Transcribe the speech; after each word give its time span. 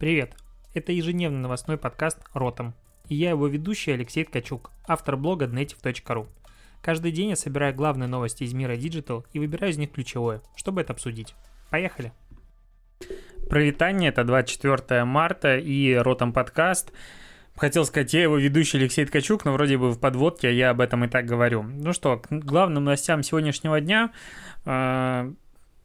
Привет! 0.00 0.32
Это 0.72 0.92
ежедневный 0.92 1.40
новостной 1.40 1.76
подкаст 1.76 2.20
«Ротом». 2.32 2.72
И 3.10 3.14
я 3.14 3.28
его 3.28 3.46
ведущий 3.48 3.90
Алексей 3.90 4.24
Ткачук, 4.24 4.70
автор 4.88 5.18
блога 5.18 5.44
Dnetiv.ru. 5.44 6.26
Каждый 6.80 7.12
день 7.12 7.28
я 7.28 7.36
собираю 7.36 7.74
главные 7.74 8.08
новости 8.08 8.44
из 8.44 8.54
мира 8.54 8.78
Digital 8.78 9.26
и 9.34 9.38
выбираю 9.38 9.74
из 9.74 9.76
них 9.76 9.92
ключевое, 9.92 10.40
чтобы 10.56 10.80
это 10.80 10.94
обсудить. 10.94 11.34
Поехали! 11.68 12.14
Провитание, 13.50 14.08
это 14.08 14.24
24 14.24 15.04
марта 15.04 15.58
и 15.58 15.94
Ротом 15.96 16.32
подкаст. 16.32 16.94
Хотел 17.54 17.84
сказать, 17.84 18.14
я 18.14 18.22
его 18.22 18.38
ведущий 18.38 18.78
Алексей 18.78 19.04
Ткачук, 19.04 19.44
но 19.44 19.52
вроде 19.52 19.76
бы 19.76 19.90
в 19.90 20.00
подводке 20.00 20.56
я 20.56 20.70
об 20.70 20.80
этом 20.80 21.04
и 21.04 21.08
так 21.08 21.26
говорю. 21.26 21.62
Ну 21.62 21.92
что, 21.92 22.16
к 22.20 22.30
главным 22.30 22.84
новостям 22.84 23.22
сегодняшнего 23.22 23.78
дня. 23.82 24.12
А, 24.64 25.30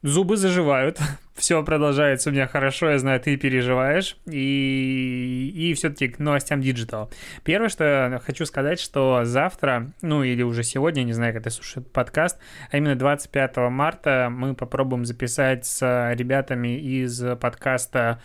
зубы 0.05 0.37
заживают, 0.37 0.99
все 1.35 1.63
продолжается 1.63 2.29
у 2.29 2.33
меня 2.33 2.47
хорошо, 2.47 2.91
я 2.91 2.99
знаю, 2.99 3.19
ты 3.19 3.35
переживаешь, 3.37 4.17
и, 4.27 5.51
и 5.53 5.73
все-таки 5.73 6.09
к 6.09 6.19
новостям 6.19 6.61
Digital. 6.61 7.11
Первое, 7.43 7.69
что 7.69 7.83
я 7.83 8.21
хочу 8.23 8.45
сказать, 8.45 8.79
что 8.79 9.21
завтра, 9.23 9.91
ну 10.03 10.23
или 10.23 10.43
уже 10.43 10.63
сегодня, 10.63 11.01
не 11.01 11.13
знаю, 11.13 11.33
когда 11.33 11.49
слушают 11.49 11.91
подкаст, 11.91 12.37
а 12.71 12.77
именно 12.77 12.95
25 12.95 13.57
марта 13.71 14.29
мы 14.31 14.53
попробуем 14.53 15.05
записать 15.05 15.65
с 15.65 16.13
ребятами 16.13 16.77
из 16.79 17.19
подкаста 17.41 18.21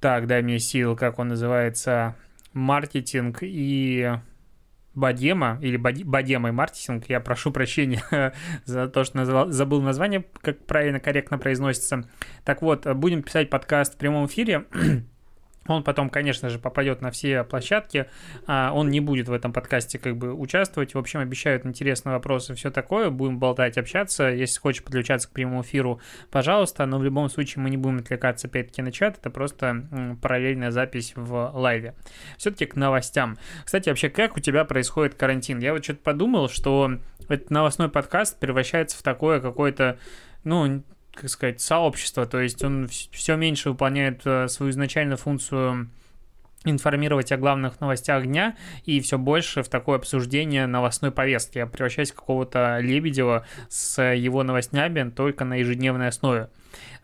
«Так, 0.00 0.26
дай 0.26 0.42
мне 0.42 0.58
сил», 0.58 0.96
как 0.96 1.18
он 1.18 1.28
называется, 1.28 2.14
«Маркетинг 2.52 3.38
и 3.40 4.18
Бадема 4.94 5.58
или 5.60 5.76
Бадема 5.76 6.48
и 6.48 6.52
маркетинг. 6.52 7.04
Я 7.08 7.20
прошу 7.20 7.52
прощения 7.52 8.02
за 8.64 8.88
то, 8.88 9.04
что 9.04 9.18
назвал, 9.18 9.50
забыл 9.50 9.82
название, 9.82 10.24
как 10.40 10.64
правильно, 10.66 11.00
корректно 11.00 11.38
произносится. 11.38 12.08
Так 12.44 12.62
вот, 12.62 12.86
будем 12.96 13.22
писать 13.22 13.50
подкаст 13.50 13.94
в 13.94 13.98
прямом 13.98 14.26
эфире. 14.26 14.66
Он 15.66 15.84
потом, 15.84 16.08
конечно 16.08 16.48
же, 16.48 16.58
попадет 16.58 17.02
на 17.02 17.10
все 17.10 17.44
площадки. 17.44 18.06
А, 18.46 18.72
он 18.72 18.88
не 18.88 19.00
будет 19.00 19.28
в 19.28 19.32
этом 19.32 19.52
подкасте 19.52 19.98
как 19.98 20.16
бы 20.16 20.32
участвовать. 20.32 20.94
В 20.94 20.98
общем, 20.98 21.20
обещают 21.20 21.66
интересные 21.66 22.14
вопросы, 22.14 22.54
все 22.54 22.70
такое. 22.70 23.10
Будем 23.10 23.38
болтать, 23.38 23.76
общаться. 23.76 24.28
Если 24.28 24.58
хочешь 24.58 24.82
подключаться 24.82 25.28
к 25.28 25.32
прямому 25.32 25.62
эфиру, 25.62 26.00
пожалуйста. 26.30 26.86
Но 26.86 26.98
в 26.98 27.04
любом 27.04 27.28
случае 27.28 27.62
мы 27.62 27.70
не 27.70 27.76
будем 27.76 27.98
отвлекаться 27.98 28.48
опять-таки 28.48 28.82
на 28.82 28.90
чат. 28.90 29.18
Это 29.18 29.30
просто 29.30 30.16
параллельная 30.22 30.70
запись 30.70 31.12
в 31.14 31.52
лайве. 31.54 31.94
Все-таки 32.38 32.66
к 32.66 32.74
новостям. 32.74 33.36
Кстати, 33.64 33.90
вообще, 33.90 34.08
как 34.08 34.36
у 34.36 34.40
тебя 34.40 34.64
происходит 34.64 35.14
карантин? 35.14 35.58
Я 35.58 35.74
вот 35.74 35.84
что-то 35.84 36.00
подумал, 36.02 36.48
что 36.48 36.98
этот 37.28 37.50
новостной 37.50 37.90
подкаст 37.90 38.40
превращается 38.40 38.96
в 38.98 39.02
такое 39.02 39.40
какое-то 39.40 39.98
ну, 40.42 40.82
как 41.20 41.30
сказать, 41.30 41.60
сообщества, 41.60 42.24
то 42.26 42.40
есть 42.40 42.64
он 42.64 42.88
все 42.88 43.36
меньше 43.36 43.70
выполняет 43.70 44.22
э, 44.24 44.48
свою 44.48 44.70
изначальную 44.70 45.18
функцию 45.18 45.90
информировать 46.64 47.32
о 47.32 47.36
главных 47.36 47.80
новостях 47.80 48.24
дня 48.24 48.56
и 48.84 49.00
все 49.00 49.18
больше 49.18 49.62
в 49.62 49.68
такое 49.68 49.96
обсуждение 49.96 50.66
новостной 50.66 51.10
повестки. 51.10 51.58
Я 51.58 51.66
превращаюсь 51.66 52.12
в 52.12 52.14
какого-то 52.14 52.78
Лебедева 52.80 53.46
с 53.68 54.02
его 54.02 54.42
новостями 54.42 55.10
только 55.10 55.44
на 55.44 55.54
ежедневной 55.54 56.08
основе. 56.08 56.48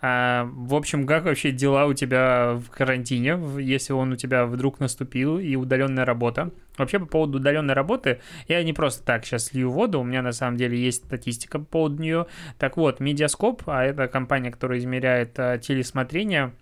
А, 0.00 0.48
в 0.52 0.74
общем, 0.74 1.06
как 1.06 1.24
вообще 1.24 1.52
дела 1.52 1.86
у 1.86 1.94
тебя 1.94 2.54
в 2.54 2.70
карантине, 2.70 3.38
если 3.58 3.92
он 3.92 4.12
у 4.12 4.16
тебя 4.16 4.46
вдруг 4.46 4.78
наступил, 4.78 5.38
и 5.38 5.56
удаленная 5.56 6.04
работа? 6.04 6.50
Вообще, 6.76 6.98
по 6.98 7.06
поводу 7.06 7.38
удаленной 7.38 7.74
работы, 7.74 8.20
я 8.48 8.62
не 8.62 8.72
просто 8.72 9.02
так 9.04 9.24
сейчас 9.24 9.54
лью 9.54 9.70
воду, 9.70 10.00
у 10.00 10.04
меня 10.04 10.22
на 10.22 10.32
самом 10.32 10.58
деле 10.58 10.78
есть 10.78 11.04
статистика 11.04 11.58
по 11.58 11.64
поводу 11.64 12.02
нее. 12.02 12.26
Так 12.58 12.76
вот, 12.76 13.00
Медиаскоп, 13.00 13.62
а 13.66 13.84
это 13.84 14.08
компания, 14.08 14.50
которая 14.50 14.78
измеряет 14.78 15.38
а, 15.38 15.58
телесмотрение, 15.58 16.52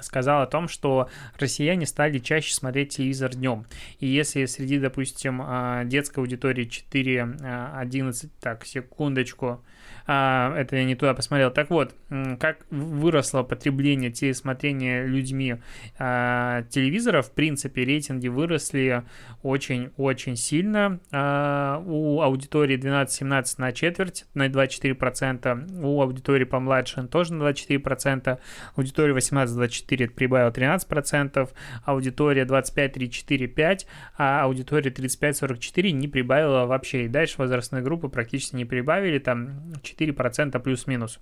сказал 0.00 0.42
о 0.42 0.46
том, 0.46 0.68
что 0.68 1.08
россияне 1.38 1.86
стали 1.86 2.18
чаще 2.18 2.52
смотреть 2.52 2.96
телевизор 2.96 3.34
днем. 3.34 3.66
И 4.00 4.06
если 4.06 4.44
среди, 4.46 4.78
допустим, 4.78 5.40
а, 5.42 5.84
детской 5.84 6.20
аудитории 6.20 6.66
4-11, 6.66 8.30
так, 8.40 8.66
секундочку, 8.66 9.62
а, 10.06 10.54
это 10.56 10.76
я 10.76 10.84
не 10.84 10.94
туда 10.94 11.14
посмотрел. 11.14 11.50
Так 11.50 11.70
вот, 11.70 11.94
как 12.38 12.66
выросло 12.70 13.42
потребление 13.42 14.10
телесмотрения 14.10 15.04
людьми 15.04 15.56
а, 15.98 16.62
телевизора, 16.70 17.22
в 17.22 17.32
принципе, 17.32 17.84
рейтинги 17.84 18.28
выросли 18.28 19.04
очень-очень 19.42 20.36
сильно. 20.36 21.00
А, 21.12 21.82
у 21.84 22.20
аудитории 22.20 22.78
12-17 22.78 23.54
на 23.58 23.72
четверть, 23.72 24.26
на 24.34 24.46
24%, 24.46 25.82
у 25.82 26.02
аудитории 26.02 26.44
помладше 26.44 27.06
тоже 27.06 27.34
на 27.34 27.48
24%, 27.48 28.38
аудитория 28.74 29.14
18-24 29.14 30.08
прибавила 30.08 30.50
13%, 30.50 31.48
аудитория 31.84 32.44
25-34-5, 32.44 33.86
а 34.16 34.42
аудитория 34.44 34.90
35-44 34.90 35.90
не 35.92 36.08
прибавила 36.08 36.66
вообще. 36.66 37.04
И 37.04 37.08
дальше 37.08 37.36
возрастные 37.38 37.82
группы 37.82 38.08
практически 38.08 38.56
не 38.56 38.64
прибавили, 38.64 39.18
там 39.18 39.72
4% 39.82 40.58
плюс-минус. 40.60 41.20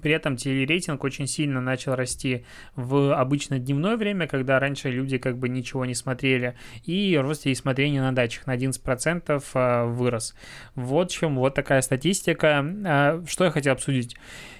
При 0.00 0.12
этом 0.12 0.36
телерейтинг 0.36 1.04
очень 1.04 1.26
сильно 1.26 1.60
начал 1.60 1.94
расти 1.94 2.44
в 2.74 3.14
обычно 3.14 3.58
дневное 3.58 3.96
время, 3.96 4.26
когда 4.26 4.58
раньше 4.58 4.90
люди 4.90 5.18
как 5.18 5.38
бы 5.38 5.48
ничего 5.48 5.84
не 5.84 5.94
смотрели, 5.94 6.56
и 6.84 7.18
рост 7.20 7.46
смотрения 7.54 8.00
на 8.00 8.12
дачах 8.14 8.46
на 8.46 8.56
11% 8.56 9.42
а, 9.54 9.86
вырос. 9.86 10.34
Вот 10.74 11.10
чем 11.10 11.36
вот 11.36 11.54
такая 11.54 11.80
статистика. 11.82 12.64
А, 12.84 13.22
что 13.26 13.44
я 13.44 13.50
хотел 13.50 13.72
обсудить? 13.72 14.16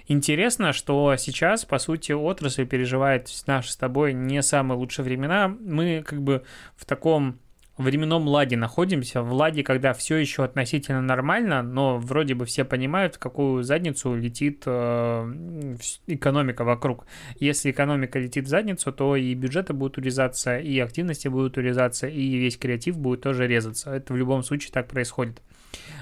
Интересно, 0.07 0.73
что 0.73 1.15
сейчас, 1.17 1.65
по 1.65 1.79
сути, 1.79 2.13
отрасль 2.13 2.67
переживает 2.67 3.29
наши 3.47 3.73
с 3.73 3.77
тобой 3.77 4.13
не 4.13 4.43
самые 4.43 4.79
лучшие 4.79 5.05
времена. 5.05 5.49
Мы 5.49 6.03
как 6.05 6.23
бы 6.23 6.43
в 6.77 6.85
таком 6.85 7.39
временном 7.83 8.27
ладе 8.29 8.57
находимся, 8.57 9.23
в 9.23 9.33
ладе, 9.33 9.63
когда 9.63 9.93
все 9.93 10.17
еще 10.17 10.45
относительно 10.45 11.01
нормально, 11.01 11.63
но 11.63 11.99
вроде 11.99 12.35
бы 12.35 12.45
все 12.45 12.65
понимают, 12.65 13.17
в 13.17 13.19
какую 13.19 13.63
задницу 13.63 14.15
летит 14.15 14.63
э, 14.67 15.77
экономика 16.07 16.65
вокруг. 16.65 17.07
Если 17.39 17.71
экономика 17.71 18.19
летит 18.19 18.47
в 18.47 18.49
задницу, 18.49 18.93
то 18.93 19.17
и 19.17 19.35
бюджеты 19.35 19.73
будут 19.73 19.99
урезаться, 19.99 20.59
и 20.59 20.79
активности 20.79 21.29
будут 21.29 21.57
урезаться, 21.57 22.07
и 22.09 22.37
весь 22.37 22.57
креатив 22.57 22.99
будет 22.99 23.23
тоже 23.23 23.47
резаться. 23.47 23.93
Это 23.93 24.13
в 24.13 24.17
любом 24.17 24.43
случае 24.43 24.73
так 24.73 24.89
происходит. 24.89 25.41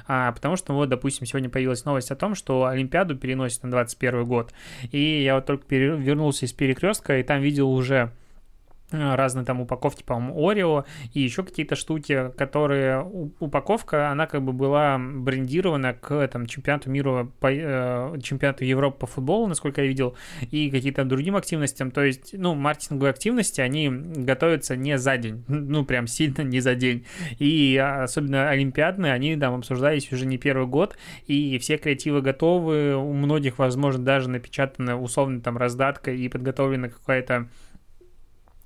А, 0.06 0.32
потому 0.32 0.56
что 0.56 0.72
вот, 0.72 0.88
допустим, 0.88 1.26
сегодня 1.26 1.50
появилась 1.50 1.84
новость 1.84 2.10
о 2.10 2.16
том, 2.16 2.34
что 2.34 2.64
Олимпиаду 2.64 3.16
переносят 3.16 3.62
на 3.62 3.70
2021 3.70 4.24
год. 4.24 4.52
И 4.90 5.22
я 5.22 5.36
вот 5.36 5.46
только 5.46 5.76
вернулся 5.76 6.46
из 6.46 6.52
перекрестка, 6.52 7.18
и 7.18 7.22
там 7.22 7.42
видел 7.42 7.70
уже 7.70 8.10
разные 8.90 9.44
там 9.44 9.60
упаковки, 9.60 10.02
по-моему, 10.02 10.48
Орео 10.48 10.84
и 11.12 11.20
еще 11.20 11.42
какие-то 11.42 11.76
штуки, 11.76 12.30
которые 12.36 13.02
упаковка, 13.38 14.10
она 14.10 14.26
как 14.26 14.42
бы 14.42 14.52
была 14.52 14.98
брендирована 14.98 15.94
к 15.94 16.26
там 16.28 16.46
чемпионату 16.46 16.90
мира, 16.90 17.30
по, 17.40 17.48
э, 17.52 18.18
чемпионату 18.22 18.64
Европы 18.64 19.00
по 19.00 19.06
футболу, 19.06 19.46
насколько 19.46 19.82
я 19.82 19.88
видел, 19.88 20.16
и 20.50 20.70
какие-то 20.70 21.04
другим 21.04 21.36
активностям, 21.36 21.90
то 21.90 22.02
есть, 22.02 22.34
ну, 22.36 22.54
маркетинговые 22.54 23.10
активности, 23.10 23.60
они 23.60 23.88
готовятся 23.88 24.76
не 24.76 24.96
за 24.98 25.16
день, 25.18 25.44
ну, 25.48 25.84
прям 25.84 26.06
сильно 26.06 26.42
не 26.42 26.60
за 26.60 26.74
день, 26.74 27.06
и 27.38 27.76
особенно 27.76 28.48
олимпиадные, 28.48 29.12
они 29.12 29.36
там 29.36 29.54
обсуждались 29.54 30.10
уже 30.12 30.26
не 30.26 30.38
первый 30.38 30.66
год, 30.66 30.96
и 31.26 31.58
все 31.58 31.76
креативы 31.76 32.22
готовы, 32.22 32.96
у 32.96 33.12
многих, 33.12 33.58
возможно, 33.58 34.02
даже 34.02 34.30
напечатана 34.30 34.98
условно 35.00 35.40
там 35.40 35.58
раздатка 35.58 36.10
и 36.10 36.28
подготовлена 36.28 36.88
какая-то 36.88 37.48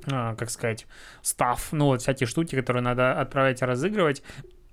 как 0.07 0.51
сказать, 0.51 0.87
став, 1.23 1.73
ну 1.73 1.87
вот 1.87 2.03
всякие 2.03 2.27
штуки, 2.27 2.55
которые 2.57 2.83
надо 2.83 3.13
отправлять 3.13 3.63
и 3.63 3.65
разыгрывать, 3.65 4.23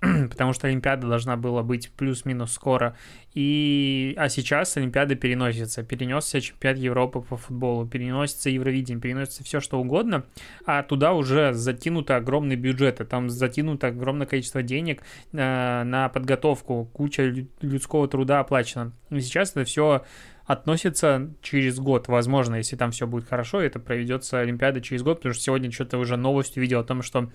потому 0.00 0.54
что 0.54 0.66
Олимпиада 0.66 1.06
должна 1.06 1.36
была 1.36 1.62
быть 1.62 1.90
плюс-минус 1.92 2.52
скоро. 2.52 2.96
И... 3.34 4.14
А 4.16 4.28
сейчас 4.28 4.76
Олимпиада 4.76 5.14
переносится. 5.14 5.82
Перенесся 5.82 6.40
чемпионат 6.40 6.78
Европы 6.78 7.20
по 7.20 7.36
футболу, 7.36 7.86
переносится 7.86 8.48
Евровидение, 8.48 9.00
переносится 9.00 9.44
все 9.44 9.60
что 9.60 9.78
угодно, 9.78 10.24
а 10.64 10.82
туда 10.82 11.12
уже 11.12 11.52
затянуто 11.52 12.16
огромный 12.16 12.56
бюджет, 12.56 13.06
там 13.08 13.28
затянуто 13.28 13.88
огромное 13.88 14.26
количество 14.26 14.62
денег 14.62 15.02
э, 15.32 15.82
на 15.84 16.08
подготовку, 16.08 16.88
куча 16.92 17.46
людского 17.60 18.08
труда 18.08 18.40
оплачена. 18.40 18.92
И 19.10 19.20
сейчас 19.20 19.50
это 19.50 19.64
все 19.64 20.04
относится 20.50 21.30
через 21.42 21.78
год. 21.78 22.08
Возможно, 22.08 22.56
если 22.56 22.74
там 22.74 22.90
все 22.90 23.06
будет 23.06 23.28
хорошо, 23.28 23.60
это 23.60 23.78
проведется 23.78 24.40
Олимпиада 24.40 24.80
через 24.80 25.04
год, 25.04 25.18
потому 25.18 25.32
что 25.32 25.44
сегодня 25.44 25.70
что-то 25.70 25.96
уже 25.96 26.16
новость 26.16 26.56
увидел 26.56 26.80
о 26.80 26.84
том, 26.84 27.02
что 27.02 27.30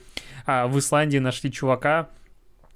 а, 0.46 0.68
в 0.68 0.78
Исландии 0.78 1.20
нашли 1.20 1.50
чувака, 1.50 2.10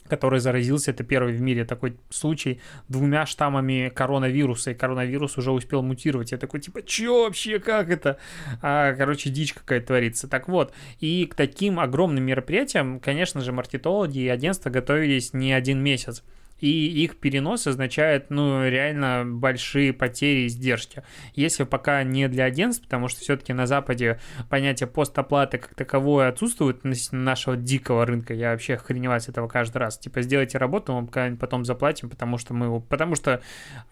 который 0.08 0.40
заразился, 0.40 0.92
это 0.92 1.04
первый 1.04 1.34
в 1.34 1.42
мире 1.42 1.66
такой 1.66 1.98
случай, 2.10 2.62
двумя 2.88 3.26
штаммами 3.26 3.92
коронавируса, 3.94 4.72
и 4.72 4.76
коронавирус 4.76 5.38
уже 5.38 5.52
успел 5.52 5.82
мутировать. 5.82 6.32
Я 6.32 6.38
такой, 6.38 6.62
типа, 6.62 6.84
чё 6.84 7.26
вообще, 7.26 7.60
как 7.60 7.90
это? 7.90 8.18
А, 8.62 8.94
короче, 8.94 9.30
дичь 9.30 9.54
какая-то 9.54 9.88
творится. 9.88 10.30
Так 10.30 10.48
вот, 10.48 10.74
и 11.02 11.26
к 11.26 11.36
таким 11.36 11.82
огромным 11.82 12.24
мероприятиям, 12.24 13.02
конечно 13.02 13.42
же, 13.42 13.52
маркетологи 13.52 14.20
и 14.20 14.30
агентства 14.30 14.70
готовились 14.70 15.34
не 15.34 15.52
один 15.52 15.84
месяц. 15.84 16.24
И 16.60 17.04
их 17.04 17.18
перенос 17.18 17.68
означает, 17.68 18.30
ну, 18.30 18.68
реально 18.68 19.24
большие 19.26 19.94
потери 19.94 20.42
и 20.42 20.48
издержки. 20.48 21.04
Если 21.34 21.64
пока 21.64 22.04
не 22.04 22.28
для 22.28 22.46
агентств, 22.46 22.84
потому 22.84 23.08
что 23.08 23.22
все-таки 23.22 23.54
на 23.54 23.66
Западе 23.66 24.20
понятие 24.50 24.88
постоплаты 24.88 25.58
как 25.58 25.76
таковое 25.76 26.30
отсутствует 26.30 26.80
относительно 26.80 27.24
нашего 27.24 27.56
дикого 27.56 28.06
рынка, 28.06 28.34
я 28.34 28.52
вообще 28.52 28.76
охреневаю 28.76 29.22
с 29.22 29.30
этого 29.30 29.48
каждый 29.48 29.78
раз. 29.78 29.98
Типа, 29.98 30.22
сделайте 30.22 30.58
работу, 30.58 30.94
мы 30.94 31.08
когда-нибудь 31.08 31.40
потом 31.40 31.66
заплатим, 31.66 32.10
потому 32.10 32.38
что 32.38 32.54
мы... 32.54 32.82
Потому 32.82 33.16
что 33.16 33.42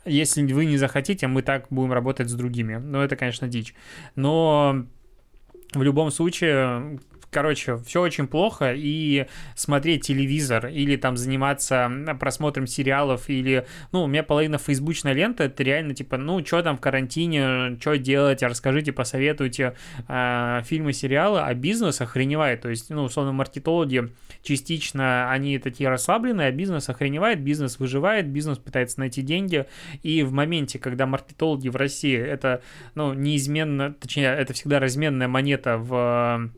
если 0.06 0.42
вы 0.52 0.66
не 0.66 0.78
захотите, 0.78 1.28
мы 1.28 1.42
так 1.42 1.68
будем 1.70 1.94
работать 1.94 2.30
с 2.30 2.34
другими. 2.34 2.76
Ну, 2.76 3.02
это, 3.02 3.16
конечно, 3.16 3.48
дичь. 3.48 3.74
Но 4.16 4.86
в 5.74 5.82
любом 5.84 6.12
случае, 6.12 7.00
короче, 7.32 7.78
все 7.78 8.02
очень 8.02 8.28
плохо, 8.28 8.74
и 8.76 9.28
смотреть 9.56 10.08
телевизор 10.08 10.68
или 10.68 10.96
там 10.96 11.18
заниматься 11.18 11.92
просмотром 12.20 12.68
сериалов 12.68 13.30
или, 13.30 13.66
ну, 13.92 14.04
у 14.04 14.08
меня 14.08 14.24
половина 14.24 14.58
фейсбучной 14.58 15.14
ленты, 15.14 15.46
это 15.46 15.64
реально 15.64 15.94
типа, 15.94 16.18
ну, 16.18 16.44
что 16.46 16.62
там 16.62 16.78
в 16.78 16.82
карантине, 16.82 17.78
что 17.80 17.98
делать, 17.98 18.44
расскажите, 18.44 18.92
посоветуйте 18.92 19.76
э, 20.08 20.62
фильмы, 20.66 20.94
сериалы, 20.94 21.42
а 21.42 21.54
бизнес 21.54 22.02
охреневает, 22.02 22.62
то 22.62 22.70
есть, 22.70 22.90
ну, 22.90 23.04
условно, 23.04 23.34
маркетологи 23.34 24.10
частично, 24.42 25.32
они 25.32 25.60
такие 25.60 25.90
расслабленные, 25.90 26.48
а 26.48 26.52
бизнес 26.52 26.90
охреневает, 26.90 27.42
бизнес 27.42 27.80
выживает, 27.80 28.28
бизнес 28.28 28.58
пытается 28.58 29.00
найти 29.00 29.22
деньги, 29.22 29.66
и 30.04 30.24
в 30.24 30.32
моменте, 30.32 30.80
когда 30.80 31.06
маркетологи 31.06 31.70
в 31.70 31.76
России, 31.76 32.18
это, 32.18 32.62
ну, 32.96 33.14
неизменно, 33.14 33.94
точнее, 33.94 34.28
это 34.28 34.54
всегда 34.54 34.80
разменная 34.80 35.28
монета 35.28 35.78
в 35.78 36.50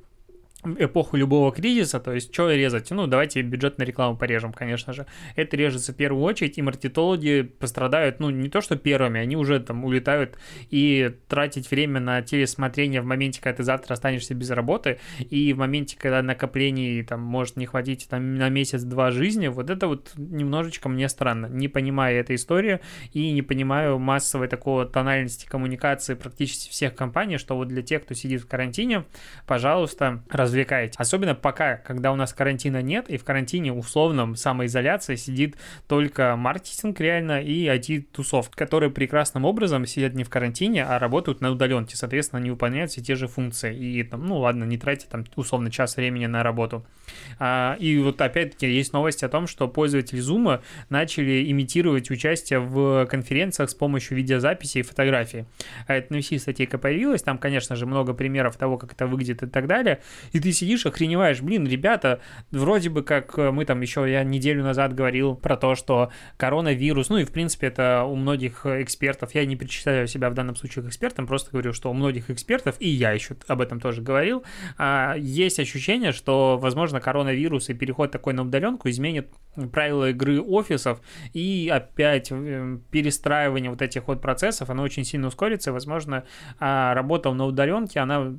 эпоху 0.64 1.18
любого 1.18 1.52
кризиса, 1.52 2.00
то 2.00 2.14
есть 2.14 2.34
что 2.34 2.52
резать? 2.52 2.92
Ну, 2.92 3.08
давайте 3.08 3.42
бюджет 3.42 3.78
на 3.78 3.84
рекламу 3.84 4.18
порежем, 4.18 4.52
конечно 4.52 4.94
же. 4.94 5.06
Это 5.36 5.56
режется 5.56 5.94
в 5.94 5.96
первую 5.96 6.24
очередь, 6.24 6.58
и 6.58 6.62
маркетологи 6.62 7.44
пострадают, 7.44 8.20
ну, 8.20 8.30
не 8.30 8.50
то 8.50 8.62
что 8.62 8.76
первыми, 8.76 9.20
они 9.20 9.38
уже 9.38 9.60
там 9.60 9.86
улетают 9.86 10.38
и 10.70 11.16
тратить 11.28 11.72
время 11.72 12.00
на 12.00 12.22
телесмотрение 12.22 13.02
в 13.02 13.06
моменте, 13.06 13.42
когда 13.42 13.58
ты 13.58 13.64
завтра 13.64 13.94
останешься 13.94 14.36
без 14.36 14.50
работы, 14.50 15.00
и 15.20 15.54
в 15.54 15.58
моменте, 15.58 15.98
когда 15.98 16.22
накоплений 16.22 17.04
там 17.04 17.22
может 17.22 17.56
не 17.56 17.66
хватить 17.66 18.08
там 18.10 18.36
на 18.36 18.50
месяц-два 18.50 19.12
жизни, 19.12 19.48
вот 19.48 19.70
это 19.70 19.88
вот 19.88 20.12
немножечко 20.18 20.90
мне 20.90 21.08
странно, 21.08 21.46
не 21.48 21.68
понимая 21.68 22.20
этой 22.20 22.36
истории 22.36 22.80
и 23.14 23.32
не 23.32 23.42
понимаю 23.42 23.98
массовой 24.00 24.48
такого 24.48 24.86
тональности 24.86 25.46
коммуникации 25.46 26.16
практически 26.16 26.70
всех 26.70 26.96
компаний, 26.96 27.38
что 27.38 27.56
вот 27.56 27.70
для 27.70 27.82
тех, 27.82 28.04
кто 28.04 28.14
сидит 28.14 28.42
в 28.42 28.48
карантине, 28.48 29.06
пожалуйста, 29.48 30.24
раз 30.30 30.49
развлекаете. 30.50 30.96
Особенно 30.98 31.36
пока, 31.36 31.78
когда 31.78 32.12
у 32.12 32.16
нас 32.16 32.34
карантина 32.34 32.82
нет, 32.82 33.10
и 33.10 33.18
в 33.18 33.24
карантине 33.24 33.72
условном 33.72 34.36
самоизоляции 34.36 35.16
сидит 35.16 35.58
только 35.88 36.36
маркетинг 36.36 37.00
реально 37.00 37.42
и 37.42 37.66
IT-тусовка, 37.66 38.58
которые 38.58 38.90
прекрасным 38.90 39.46
образом 39.46 39.86
сидят 39.86 40.14
не 40.14 40.24
в 40.24 40.30
карантине, 40.30 40.84
а 40.86 41.00
работают 41.00 41.42
на 41.42 41.52
удаленке. 41.52 41.96
Соответственно, 41.96 42.40
они 42.42 42.52
выполняют 42.52 42.92
все 42.92 43.02
те 43.02 43.16
же 43.16 43.28
функции. 43.28 43.76
И 43.78 44.04
там, 44.04 44.26
ну 44.26 44.40
ладно, 44.40 44.64
не 44.66 44.78
тратите 44.78 45.08
там 45.10 45.26
условно 45.36 45.72
час 45.72 45.96
времени 45.96 46.26
на 46.26 46.44
работу. 46.44 46.86
А, 47.38 47.78
и 47.80 47.98
вот 48.00 48.20
опять-таки 48.20 48.68
есть 48.68 48.92
новость 48.92 49.24
о 49.24 49.30
том, 49.30 49.46
что 49.46 49.68
пользователи 49.68 50.20
Zoom 50.20 50.62
начали 50.90 51.50
имитировать 51.52 52.10
участие 52.10 52.60
в 52.60 53.06
конференциях 53.06 53.70
с 53.70 53.76
помощью 53.76 54.18
видеозаписи 54.18 54.80
и 54.80 54.82
фотографий. 54.82 55.46
А 55.88 55.94
это 55.94 56.12
на 56.12 56.18
VC 56.18 56.40
статейка 56.40 56.80
появилась, 56.80 57.22
там, 57.22 57.38
конечно 57.38 57.76
же, 57.76 57.86
много 57.86 58.14
примеров 58.14 58.58
того, 58.58 58.78
как 58.78 58.94
это 58.94 59.06
выглядит 59.06 59.44
и 59.44 59.48
так 59.48 59.68
далее. 59.68 60.00
И 60.32 60.40
и 60.40 60.42
ты 60.42 60.54
сидишь, 60.54 60.86
охреневаешь, 60.86 61.42
блин, 61.42 61.68
ребята, 61.68 62.22
вроде 62.52 62.90
бы 62.90 63.04
как 63.04 63.38
э, 63.38 63.52
мы 63.52 63.66
там 63.66 63.82
еще, 63.82 64.10
я 64.10 64.24
неделю 64.24 64.64
назад 64.64 64.96
говорил 64.96 65.36
про 65.36 65.58
то, 65.58 65.76
что 65.76 66.12
коронавирус, 66.38 67.10
ну 67.10 67.18
и 67.18 67.26
в 67.26 67.32
принципе 67.32 67.68
это 67.68 68.06
у 68.06 68.16
многих 68.16 68.66
экспертов, 68.66 69.36
я 69.36 69.46
не 69.46 69.58
причисляю 69.58 70.08
себя 70.08 70.30
в 70.30 70.34
данном 70.34 70.56
случае 70.56 70.86
к 70.86 70.88
экспертам, 70.88 71.28
просто 71.28 71.52
говорю, 71.52 71.74
что 71.74 71.92
у 71.92 71.94
многих 71.94 72.30
экспертов, 72.30 72.78
и 72.80 72.88
я 72.88 73.12
еще 73.12 73.36
об 73.48 73.60
этом 73.60 73.82
тоже 73.82 74.02
говорил, 74.02 74.46
а, 74.78 75.16
есть 75.18 75.60
ощущение, 75.60 76.14
что, 76.14 76.58
возможно, 76.58 76.99
коронавирус 77.00 77.70
и 77.70 77.74
переход 77.74 78.12
такой 78.12 78.34
на 78.34 78.44
удаленку 78.44 78.90
изменит 78.90 79.30
правила 79.72 80.10
игры 80.10 80.42
офисов, 80.42 81.02
и 81.34 81.70
опять 81.74 82.32
э, 82.32 82.78
перестраивание 82.92 83.70
вот 83.70 83.82
этих 83.82 84.08
вот 84.08 84.22
процессов, 84.22 84.70
оно 84.70 84.84
очень 84.84 85.04
сильно 85.04 85.28
ускорится, 85.28 85.72
возможно, 85.74 86.24
а, 86.60 86.94
работа 86.94 87.32
на 87.34 87.46
удаленке, 87.46 88.00
она 88.00 88.38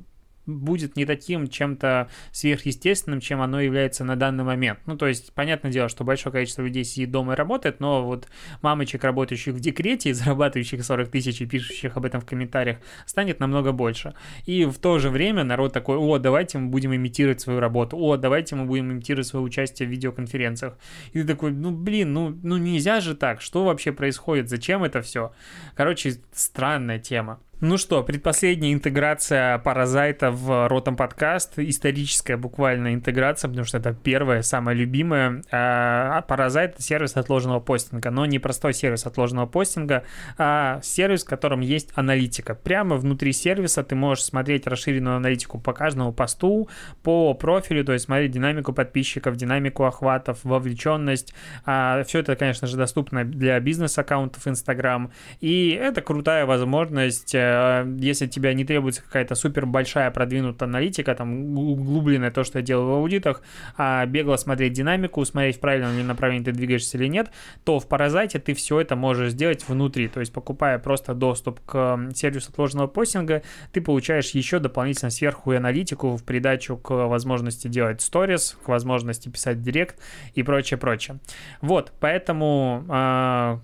будет 0.59 0.95
не 0.95 1.05
таким 1.05 1.47
чем-то 1.47 2.09
сверхъестественным, 2.31 3.19
чем 3.19 3.41
оно 3.41 3.61
является 3.61 4.03
на 4.03 4.15
данный 4.15 4.43
момент. 4.43 4.79
Ну, 4.85 4.97
то 4.97 5.07
есть, 5.07 5.33
понятное 5.33 5.71
дело, 5.71 5.89
что 5.89 6.03
большое 6.03 6.33
количество 6.33 6.61
людей 6.61 6.83
сидит 6.83 7.11
дома 7.11 7.33
и 7.33 7.35
работает, 7.35 7.79
но 7.79 8.05
вот 8.05 8.27
мамочек, 8.61 9.03
работающих 9.03 9.53
в 9.53 9.59
декрете 9.59 10.09
и 10.09 10.13
зарабатывающих 10.13 10.83
40 10.83 11.09
тысяч 11.09 11.41
и 11.41 11.45
пишущих 11.45 11.97
об 11.97 12.05
этом 12.05 12.21
в 12.21 12.25
комментариях, 12.25 12.77
станет 13.05 13.39
намного 13.39 13.71
больше. 13.71 14.13
И 14.45 14.65
в 14.65 14.77
то 14.77 14.99
же 14.99 15.09
время 15.09 15.43
народ 15.43 15.73
такой, 15.73 15.97
о, 15.97 16.17
давайте 16.17 16.57
мы 16.57 16.69
будем 16.69 16.95
имитировать 16.95 17.41
свою 17.41 17.59
работу, 17.59 17.97
о, 17.97 18.17
давайте 18.17 18.55
мы 18.55 18.65
будем 18.65 18.91
имитировать 18.91 19.27
свое 19.27 19.43
участие 19.43 19.87
в 19.87 19.91
видеоконференциях. 19.91 20.77
И 21.13 21.21
ты 21.21 21.27
такой, 21.27 21.51
ну, 21.51 21.71
блин, 21.71 22.13
ну, 22.13 22.37
ну 22.43 22.57
нельзя 22.57 22.99
же 23.01 23.15
так, 23.15 23.41
что 23.41 23.65
вообще 23.65 23.91
происходит, 23.91 24.49
зачем 24.49 24.83
это 24.83 25.01
все? 25.01 25.31
Короче, 25.75 26.15
странная 26.33 26.99
тема. 26.99 27.39
Ну 27.63 27.77
что, 27.77 28.01
предпоследняя 28.01 28.73
интеграция 28.73 29.59
Паразайта 29.59 30.31
в 30.31 30.67
Ротом 30.67 30.95
подкаст, 30.95 31.59
историческая 31.59 32.35
буквально 32.35 32.95
интеграция, 32.95 33.49
потому 33.49 33.65
что 33.65 33.77
это 33.77 33.93
первая, 33.93 34.41
самая 34.41 34.75
любимая. 34.75 35.43
А 35.51 36.23
Паразайт— 36.23 36.73
это 36.73 36.81
сервис 36.81 37.15
отложенного 37.17 37.59
постинга, 37.59 38.09
но 38.09 38.25
не 38.25 38.39
простой 38.39 38.73
сервис 38.73 39.05
отложенного 39.05 39.45
постинга, 39.45 40.05
а 40.39 40.79
сервис, 40.81 41.23
в 41.23 41.27
котором 41.27 41.59
есть 41.59 41.91
аналитика. 41.93 42.55
Прямо 42.55 42.95
внутри 42.95 43.31
сервиса 43.31 43.83
ты 43.83 43.93
можешь 43.93 44.23
смотреть 44.23 44.65
расширенную 44.65 45.17
аналитику 45.17 45.59
по 45.59 45.73
каждому 45.73 46.13
посту, 46.13 46.67
по 47.03 47.35
профилю, 47.35 47.85
то 47.85 47.93
есть 47.93 48.05
смотреть 48.05 48.31
динамику 48.31 48.73
подписчиков, 48.73 49.35
динамику 49.35 49.83
охватов, 49.83 50.39
вовлеченность. 50.43 51.35
А 51.63 52.03
все 52.05 52.21
это, 52.21 52.35
конечно 52.35 52.65
же, 52.65 52.75
доступно 52.75 53.23
для 53.23 53.59
бизнес-аккаунтов 53.59 54.47
Instagram, 54.47 55.11
и 55.41 55.79
это 55.79 56.01
крутая 56.01 56.47
возможность 56.47 57.35
Э, 57.50 57.50
если 57.99 58.27
тебе 58.27 58.53
не 58.53 58.65
требуется 58.65 59.01
какая-то 59.03 59.35
супер 59.35 59.65
большая 59.65 60.11
продвинутая 60.11 60.69
аналитика, 60.69 61.15
там 61.15 61.57
углубленная 61.57 62.31
то, 62.31 62.43
что 62.43 62.59
я 62.59 62.63
делаю 62.63 62.87
в 62.87 62.93
аудитах, 62.93 63.41
а 63.77 64.05
бегло 64.05 64.35
смотреть 64.37 64.73
динамику, 64.73 65.23
смотреть 65.25 65.57
в 65.57 65.59
правильном 65.59 65.97
ли 65.97 66.03
направлении 66.03 66.45
ты 66.45 66.51
двигаешься 66.51 66.97
или 66.97 67.07
нет, 67.07 67.31
то 67.63 67.79
в 67.79 67.87
Паразайте 67.87 68.39
ты 68.39 68.53
все 68.53 68.79
это 68.79 68.95
можешь 68.95 69.31
сделать 69.31 69.67
внутри, 69.67 70.07
то 70.07 70.19
есть 70.19 70.33
покупая 70.33 70.79
просто 70.79 71.13
доступ 71.13 71.59
к 71.65 72.09
сервису 72.15 72.51
отложенного 72.51 72.87
постинга, 72.87 73.41
ты 73.71 73.81
получаешь 73.81 74.31
еще 74.31 74.59
дополнительно 74.59 75.11
сверху 75.11 75.53
и 75.53 75.55
аналитику 75.55 76.15
в 76.17 76.23
придачу 76.23 76.77
к 76.77 76.91
возможности 77.07 77.67
делать 77.67 78.01
сторис, 78.01 78.57
к 78.63 78.67
возможности 78.67 79.29
писать 79.29 79.61
директ 79.61 79.99
и 80.33 80.43
прочее, 80.43 80.77
прочее. 80.77 81.19
Вот, 81.61 81.91
поэтому 81.99 82.85
э, 82.87 82.91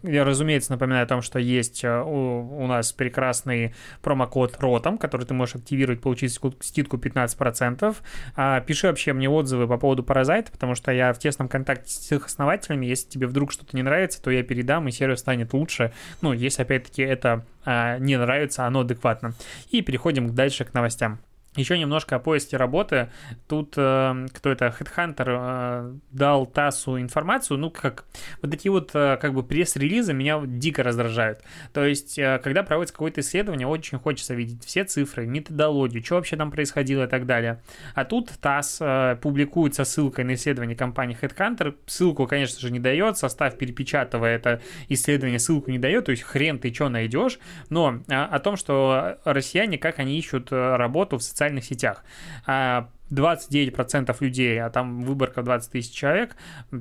я, 0.03 0.23
разумеется, 0.23 0.71
напоминаю 0.71 1.03
о 1.03 1.07
том, 1.07 1.21
что 1.21 1.39
есть 1.39 1.83
э, 1.83 2.01
у, 2.01 2.63
у 2.63 2.67
нас 2.67 2.91
прекрасный 2.91 3.73
промокод 4.01 4.57
ROTOM, 4.59 4.97
который 4.97 5.25
ты 5.25 5.33
можешь 5.33 5.55
активировать, 5.55 6.01
получить 6.01 6.37
скидку 6.61 6.97
15%. 6.97 7.95
А, 8.35 8.61
пиши 8.61 8.87
вообще 8.87 9.13
мне 9.13 9.29
отзывы 9.29 9.67
по 9.67 9.77
поводу 9.77 10.03
Паразайта, 10.03 10.51
потому 10.51 10.75
что 10.75 10.91
я 10.91 11.13
в 11.13 11.19
тесном 11.19 11.47
контакте 11.47 11.91
с 11.91 12.11
их 12.11 12.25
основателями. 12.25 12.85
Если 12.85 13.09
тебе 13.09 13.27
вдруг 13.27 13.51
что-то 13.51 13.75
не 13.75 13.83
нравится, 13.83 14.21
то 14.21 14.31
я 14.31 14.43
передам, 14.43 14.87
и 14.87 14.91
сервис 14.91 15.19
станет 15.19 15.53
лучше. 15.53 15.93
Ну, 16.21 16.33
если 16.33 16.61
опять-таки 16.61 17.01
это 17.01 17.45
а, 17.65 17.97
не 17.99 18.17
нравится, 18.17 18.65
оно 18.65 18.81
адекватно. 18.81 19.33
И 19.69 19.81
переходим 19.81 20.33
дальше 20.33 20.65
к 20.65 20.73
новостям. 20.73 21.19
Еще 21.57 21.77
немножко 21.79 22.15
о 22.15 22.19
поиске 22.19 22.55
работы. 22.55 23.09
Тут 23.47 23.73
э, 23.77 24.27
кто 24.31 24.51
это, 24.51 24.67
Headhunter 24.79 25.25
э, 25.27 25.95
дал 26.11 26.45
ТАССу 26.45 27.01
информацию, 27.01 27.57
ну 27.57 27.71
как, 27.71 28.05
вот 28.41 28.51
такие 28.51 28.71
вот 28.71 28.91
э, 28.93 29.17
как 29.19 29.33
бы 29.33 29.41
пресс-релизы 29.41 30.13
меня 30.13 30.39
дико 30.45 30.83
раздражают. 30.83 31.41
То 31.73 31.83
есть, 31.83 32.19
э, 32.19 32.39
когда 32.43 32.61
проводится 32.61 32.93
какое-то 32.93 33.21
исследование, 33.21 33.67
очень 33.67 33.97
хочется 33.97 34.35
видеть 34.35 34.63
все 34.65 34.83
цифры, 34.83 35.25
методологию, 35.25 36.03
что 36.05 36.15
вообще 36.15 36.35
там 36.35 36.51
происходило 36.51 37.05
и 37.05 37.07
так 37.07 37.25
далее. 37.25 37.61
А 37.95 38.05
тут 38.05 38.29
ТАСС 38.39 38.77
э, 38.79 39.17
публикует 39.19 39.73
со 39.73 39.83
ссылкой 39.83 40.25
на 40.25 40.35
исследование 40.35 40.77
компании 40.77 41.17
Headhunter. 41.19 41.75
Ссылку, 41.87 42.27
конечно 42.27 42.59
же, 42.59 42.71
не 42.71 42.79
дает, 42.79 43.17
состав 43.17 43.57
перепечатывая 43.57 44.35
это 44.35 44.61
исследование, 44.89 45.39
ссылку 45.39 45.71
не 45.71 45.79
дает, 45.79 46.05
то 46.05 46.11
есть 46.11 46.21
хрен 46.21 46.59
ты 46.59 46.71
что 46.71 46.89
найдешь, 46.89 47.39
но 47.69 47.99
э, 48.07 48.13
о 48.13 48.39
том, 48.39 48.57
что 48.57 49.17
россияне, 49.25 49.79
как 49.79 49.97
они 49.97 50.19
ищут 50.19 50.51
э, 50.51 50.75
работу 50.75 51.17
в 51.17 51.23
социальных 51.23 51.46
социальных 51.47 51.63
сетях. 51.65 52.03
29% 52.47 54.15
а, 54.19 54.23
людей, 54.23 54.61
а 54.61 54.69
там 54.69 55.03
выборка 55.03 55.41
20 55.41 55.71
тысяч 55.71 55.93
человек, 55.93 56.35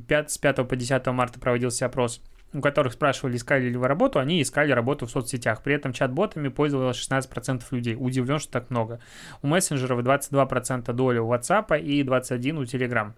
5, 0.09 0.31
с 0.31 0.39
5 0.39 0.69
по 0.69 0.77
10 0.77 1.07
марта 1.07 1.39
проводился 1.39 1.87
опрос, 1.87 2.21
у 2.53 2.61
которых 2.61 2.93
спрашивали, 2.93 3.37
искали 3.37 3.69
ли 3.69 3.77
вы 3.77 3.87
работу, 3.89 4.19
они 4.19 4.41
искали 4.41 4.73
работу 4.73 5.07
в 5.07 5.11
соцсетях. 5.11 5.63
При 5.63 5.75
этом 5.75 5.93
чат-ботами 5.93 6.49
пользовалось 6.49 6.97
16% 6.97 7.63
людей. 7.71 7.97
Удивлен, 7.99 8.39
что 8.39 8.53
так 8.53 8.71
много. 8.71 9.01
У 9.43 9.47
мессенджеров 9.47 10.01
22% 10.01 10.93
доля 10.93 11.23
у 11.23 11.33
WhatsApp 11.33 11.81
и 11.81 12.03
21% 12.03 12.53
у 12.59 12.63
Telegram. 12.63 13.13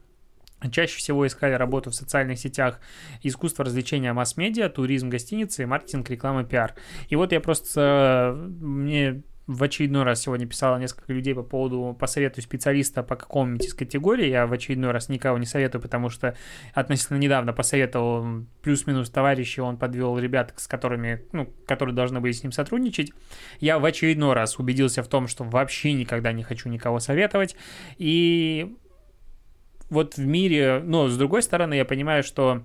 Чаще 0.73 0.99
всего 0.99 1.25
искали 1.25 1.53
работу 1.53 1.91
в 1.91 1.95
социальных 1.95 2.41
сетях 2.41 2.81
искусство 3.23 3.65
развлечения 3.65 4.13
масс-медиа, 4.13 4.69
туризм, 4.69 5.09
гостиницы, 5.09 5.67
маркетинг, 5.67 6.11
реклама, 6.11 6.43
пиар. 6.43 6.75
И 7.09 7.17
вот 7.17 7.31
я 7.31 7.41
просто... 7.41 8.35
Мне 8.61 9.23
в 9.49 9.63
очередной 9.63 10.03
раз 10.03 10.21
сегодня 10.21 10.47
писала 10.47 10.77
несколько 10.77 11.11
людей 11.11 11.35
по 11.35 11.43
поводу 11.43 11.97
посоветую 11.99 12.45
специалиста 12.45 13.03
по 13.03 13.17
какому-нибудь 13.17 13.65
из 13.65 13.73
категорий. 13.73 14.29
Я 14.29 14.47
в 14.47 14.53
очередной 14.53 14.91
раз 14.91 15.09
никого 15.09 15.39
не 15.39 15.47
советую, 15.47 15.81
потому 15.81 16.11
что 16.11 16.37
относительно 16.75 17.17
недавно 17.17 17.55
посоветовал 17.55 18.45
плюс-минус 18.63 19.09
товарищи, 19.09 19.61
он 19.61 19.79
подвел 19.79 20.19
ребят, 20.19 20.53
с 20.57 20.69
которыми, 20.69 21.23
ну, 21.33 21.51
которые 21.67 21.95
должны 21.95 22.21
были 22.21 22.33
с 22.33 22.43
ним 22.43 22.53
сотрудничать. 22.53 23.11
Я 23.59 23.79
в 23.79 23.87
очередной 23.87 24.35
раз 24.35 24.59
убедился 24.59 25.03
в 25.03 25.09
том, 25.09 25.27
что 25.27 25.45
вообще 25.45 25.95
никогда 25.95 26.33
не 26.33 26.43
хочу 26.43 26.69
никого 26.69 27.01
советовать. 27.01 27.57
И 27.97 28.77
вот 29.89 30.19
в 30.19 30.27
мире, 30.27 30.83
ну, 30.85 31.09
с 31.09 31.17
другой 31.17 31.43
стороны, 31.43 31.73
я 31.73 31.87
понимаю, 31.87 32.23
что 32.23 32.65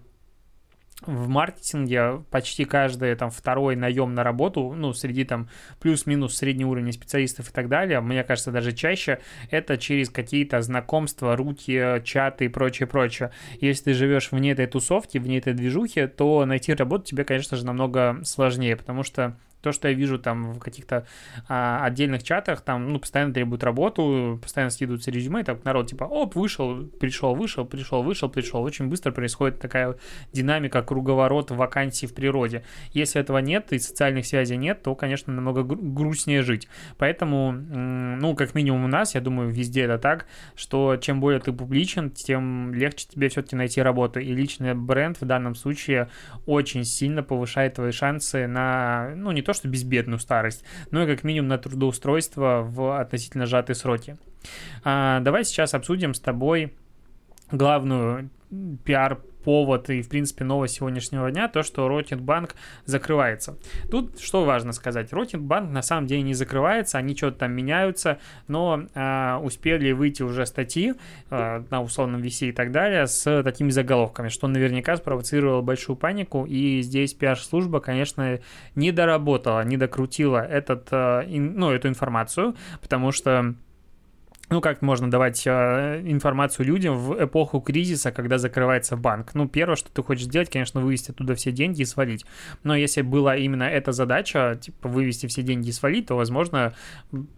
в 1.01 1.27
маркетинге 1.27 2.23
почти 2.31 2.65
каждый 2.65 3.15
там 3.15 3.29
второй 3.29 3.75
наем 3.75 4.13
на 4.13 4.23
работу, 4.23 4.73
ну, 4.75 4.93
среди 4.93 5.23
там 5.25 5.49
плюс-минус 5.79 6.37
средний 6.37 6.65
уровень 6.65 6.91
специалистов 6.93 7.49
и 7.49 7.53
так 7.53 7.67
далее, 7.67 7.99
мне 8.01 8.23
кажется, 8.23 8.51
даже 8.51 8.71
чаще 8.71 9.19
это 9.49 9.77
через 9.77 10.09
какие-то 10.09 10.61
знакомства, 10.61 11.35
руки, 11.35 12.01
чаты 12.03 12.45
и 12.45 12.49
прочее, 12.49 12.87
прочее. 12.87 13.31
Если 13.59 13.85
ты 13.85 13.93
живешь 13.93 14.31
вне 14.31 14.51
этой 14.51 14.67
тусовки, 14.67 15.17
вне 15.17 15.39
этой 15.39 15.53
движухи, 15.53 16.07
то 16.07 16.45
найти 16.45 16.73
работу 16.73 17.05
тебе, 17.05 17.23
конечно 17.25 17.57
же, 17.57 17.65
намного 17.65 18.19
сложнее, 18.23 18.75
потому 18.75 19.03
что 19.03 19.37
то, 19.63 19.71
что 19.71 19.87
я 19.87 19.93
вижу 19.93 20.19
там 20.19 20.53
в 20.53 20.59
каких-то 20.59 21.07
а, 21.47 21.83
отдельных 21.85 22.23
чатах, 22.23 22.61
там, 22.61 22.91
ну, 22.91 22.99
постоянно 22.99 23.33
требуют 23.33 23.63
работу, 23.63 24.39
постоянно 24.41 24.69
скидываются 24.69 25.09
резюме, 25.09 25.41
и 25.41 25.43
так 25.43 25.63
народ 25.63 25.89
типа, 25.89 26.03
оп, 26.03 26.35
вышел, 26.35 26.85
пришел, 26.99 27.33
вышел, 27.33 27.65
пришел, 27.65 28.03
вышел, 28.03 28.29
пришел. 28.29 28.61
Очень 28.61 28.89
быстро 28.89 29.11
происходит 29.11 29.59
такая 29.59 29.95
динамика, 30.33 30.83
круговорот 30.83 31.49
вакансий 31.51 32.07
в 32.07 32.13
природе. 32.13 32.63
Если 32.91 33.21
этого 33.21 33.37
нет 33.37 33.71
и 33.71 33.79
социальных 33.79 34.25
связей 34.25 34.57
нет, 34.57 34.83
то, 34.83 34.93
конечно, 34.95 35.31
намного 35.31 35.63
грустнее 35.63 36.41
жить. 36.41 36.67
Поэтому, 36.97 37.53
ну, 37.53 38.35
как 38.35 38.55
минимум 38.55 38.83
у 38.83 38.87
нас, 38.87 39.15
я 39.15 39.21
думаю, 39.21 39.49
везде 39.49 39.83
это 39.83 39.97
так, 39.97 40.27
что 40.55 40.97
чем 40.97 41.21
более 41.21 41.39
ты 41.39 41.53
публичен, 41.53 42.11
тем 42.11 42.73
легче 42.73 43.07
тебе 43.07 43.29
все-таки 43.29 43.55
найти 43.55 43.81
работу. 43.81 44.19
И 44.19 44.33
личный 44.33 44.73
бренд 44.73 45.21
в 45.21 45.25
данном 45.25 45.55
случае 45.55 46.09
очень 46.45 46.83
сильно 46.83 47.23
повышает 47.23 47.75
твои 47.75 47.91
шансы 47.91 48.45
на, 48.45 49.13
ну, 49.15 49.31
не 49.31 49.41
то, 49.41 49.52
что 49.53 49.67
безбедную 49.67 50.19
старость, 50.19 50.63
но 50.91 51.03
и 51.03 51.07
как 51.07 51.23
минимум 51.23 51.49
на 51.49 51.57
трудоустройство 51.57 52.61
в 52.63 52.99
относительно 52.99 53.45
сжатые 53.45 53.75
сроки. 53.75 54.17
А, 54.83 55.19
давай 55.21 55.45
сейчас 55.45 55.73
обсудим 55.73 56.13
с 56.13 56.19
тобой 56.19 56.73
главную 57.51 58.29
пиар 58.83 59.19
повод 59.43 59.89
и, 59.89 60.01
в 60.01 60.09
принципе, 60.09 60.43
новость 60.43 60.75
сегодняшнего 60.75 61.29
дня, 61.31 61.47
то, 61.47 61.63
что 61.63 61.87
Ротинбанк 61.87 62.55
закрывается. 62.85 63.57
Тут 63.91 64.19
что 64.19 64.43
важно 64.45 64.73
сказать, 64.73 65.13
Ротинбанк 65.13 65.71
на 65.71 65.81
самом 65.81 66.07
деле 66.07 66.21
не 66.21 66.33
закрывается, 66.33 66.97
они 66.97 67.15
что-то 67.15 67.39
там 67.39 67.53
меняются, 67.53 68.19
но 68.47 68.83
э, 68.93 69.35
успели 69.43 69.91
выйти 69.91 70.23
уже 70.23 70.45
статьи 70.45 70.93
э, 71.29 71.63
на 71.69 71.81
условном 71.81 72.21
висе 72.21 72.49
и 72.49 72.51
так 72.51 72.71
далее 72.71 73.07
с 73.07 73.43
такими 73.43 73.69
заголовками, 73.69 74.29
что 74.29 74.47
наверняка 74.47 74.95
спровоцировало 74.95 75.61
большую 75.61 75.95
панику, 75.95 76.45
и 76.45 76.81
здесь 76.81 77.13
пиар-служба, 77.13 77.79
конечно, 77.79 78.39
не 78.75 78.91
доработала, 78.91 79.63
не 79.63 79.77
докрутила 79.77 80.45
этот, 80.45 80.87
э, 80.91 81.23
ин, 81.27 81.55
ну, 81.55 81.71
эту 81.71 81.87
информацию, 81.87 82.55
потому 82.81 83.11
что 83.11 83.55
ну, 84.53 84.61
как 84.61 84.83
можно 84.83 85.09
давать 85.09 85.47
э, 85.47 86.03
информацию 86.05 86.67
людям 86.67 86.95
в 86.95 87.25
эпоху 87.25 87.59
кризиса, 87.59 88.11
когда 88.11 88.37
закрывается 88.37 88.95
банк? 88.95 89.33
Ну, 89.33 89.47
первое, 89.47 89.75
что 89.75 89.89
ты 89.91 90.03
хочешь 90.03 90.25
сделать, 90.25 90.51
конечно, 90.51 90.79
вывести 90.79 91.09
оттуда 91.09 91.33
все 91.33 91.51
деньги 91.51 91.81
и 91.81 91.85
свалить. 91.85 92.23
Но 92.61 92.75
если 92.75 93.01
была 93.01 93.35
именно 93.35 93.63
эта 93.63 93.91
задача, 93.93 94.59
типа, 94.61 94.89
вывести 94.89 95.25
все 95.25 95.41
деньги 95.41 95.69
и 95.69 95.71
свалить, 95.71 96.05
то, 96.05 96.15
возможно, 96.15 96.75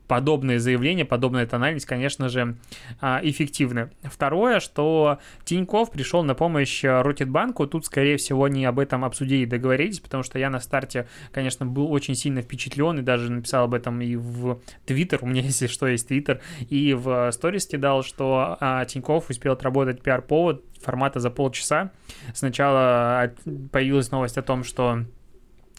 подобные 0.10 0.60
заявления, 0.60 1.06
подобная 1.06 1.46
тональность, 1.46 1.86
конечно 1.86 2.28
же, 2.28 2.58
э, 3.02 3.20
эффективны. 3.24 3.92
Второе, 4.04 4.60
что 4.60 5.20
Тиньков 5.46 5.92
пришел 5.92 6.22
на 6.22 6.36
помощь 6.36 6.84
Рокетбанку. 6.84 7.66
Тут, 7.66 7.86
скорее 7.86 8.18
всего, 8.18 8.50
не 8.50 8.66
об 8.66 8.78
этом 8.78 9.06
обсудили 9.06 9.44
и 9.44 9.46
договорились, 9.46 10.02
потому 10.02 10.24
что 10.24 10.38
я 10.38 10.50
на 10.50 10.60
старте, 10.60 11.08
конечно, 11.32 11.66
был 11.66 11.90
очень 11.94 12.16
сильно 12.16 12.42
впечатлен 12.42 13.00
и 13.00 13.02
даже 13.02 13.32
написал 13.32 13.64
об 13.64 13.74
этом 13.74 14.02
и 14.02 14.18
в 14.18 14.60
Твиттер. 14.86 15.20
У 15.22 15.28
меня, 15.28 15.42
если 15.46 15.68
что, 15.68 15.88
есть 15.88 16.10
Твиттер. 16.10 16.42
И 16.70 16.94
в 16.94 17.05
сторис 17.32 17.68
кидал, 17.68 18.04
что 18.04 18.58
а, 18.60 18.86
Тиньков 18.86 19.30
успел 19.30 19.54
отработать 19.54 20.02
пиар-повод 20.02 20.64
формата 20.82 21.20
за 21.20 21.30
полчаса. 21.30 21.92
Сначала 22.34 22.80
а, 22.80 23.34
появилась 23.72 24.12
новость 24.12 24.38
о 24.38 24.42
том, 24.42 24.64
что 24.64 25.06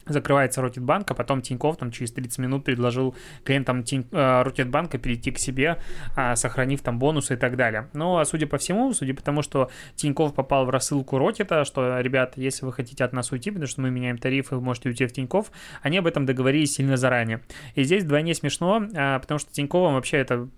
закрывается 0.06 0.62
Рокетбанк, 0.62 1.10
а 1.10 1.14
потом 1.14 1.42
Тиньков 1.42 1.76
там 1.76 1.90
через 1.90 2.12
30 2.12 2.38
минут 2.38 2.64
предложил 2.64 3.14
клиентам 3.44 3.82
Тин... 3.82 4.06
Э, 4.12 4.42
Рокетбанка 4.42 4.98
перейти 4.98 5.30
к 5.32 5.38
себе, 5.38 5.78
а, 6.14 6.36
сохранив 6.36 6.80
там 6.80 6.98
бонусы 6.98 7.34
и 7.34 7.36
так 7.36 7.56
далее. 7.56 7.88
Но, 7.92 8.24
судя 8.24 8.46
по 8.46 8.58
всему, 8.58 8.92
судя 8.94 9.14
по 9.14 9.22
тому, 9.22 9.42
что 9.42 9.70
Тиньков 9.96 10.34
попал 10.34 10.64
в 10.64 10.70
рассылку 10.70 11.18
Рокета, 11.18 11.64
что, 11.64 12.00
ребят, 12.00 12.34
если 12.36 12.64
вы 12.64 12.72
хотите 12.72 13.04
от 13.04 13.12
нас 13.12 13.32
уйти, 13.32 13.50
потому 13.50 13.66
что 13.66 13.80
мы 13.80 13.90
меняем 13.90 14.18
тарифы, 14.18 14.54
вы 14.54 14.60
можете 14.60 14.88
уйти 14.88 15.06
в 15.06 15.12
Тиньков, 15.12 15.50
они 15.82 15.98
об 15.98 16.06
этом 16.06 16.26
договорились 16.26 16.74
сильно 16.74 16.96
заранее. 16.96 17.42
И 17.74 17.82
здесь 17.82 18.04
вдвойне 18.04 18.34
смешно, 18.34 18.86
а, 18.94 19.18
потому 19.18 19.38
что 19.38 19.52
Тиньковым 19.52 19.94
вообще 19.94 20.18
это 20.18 20.48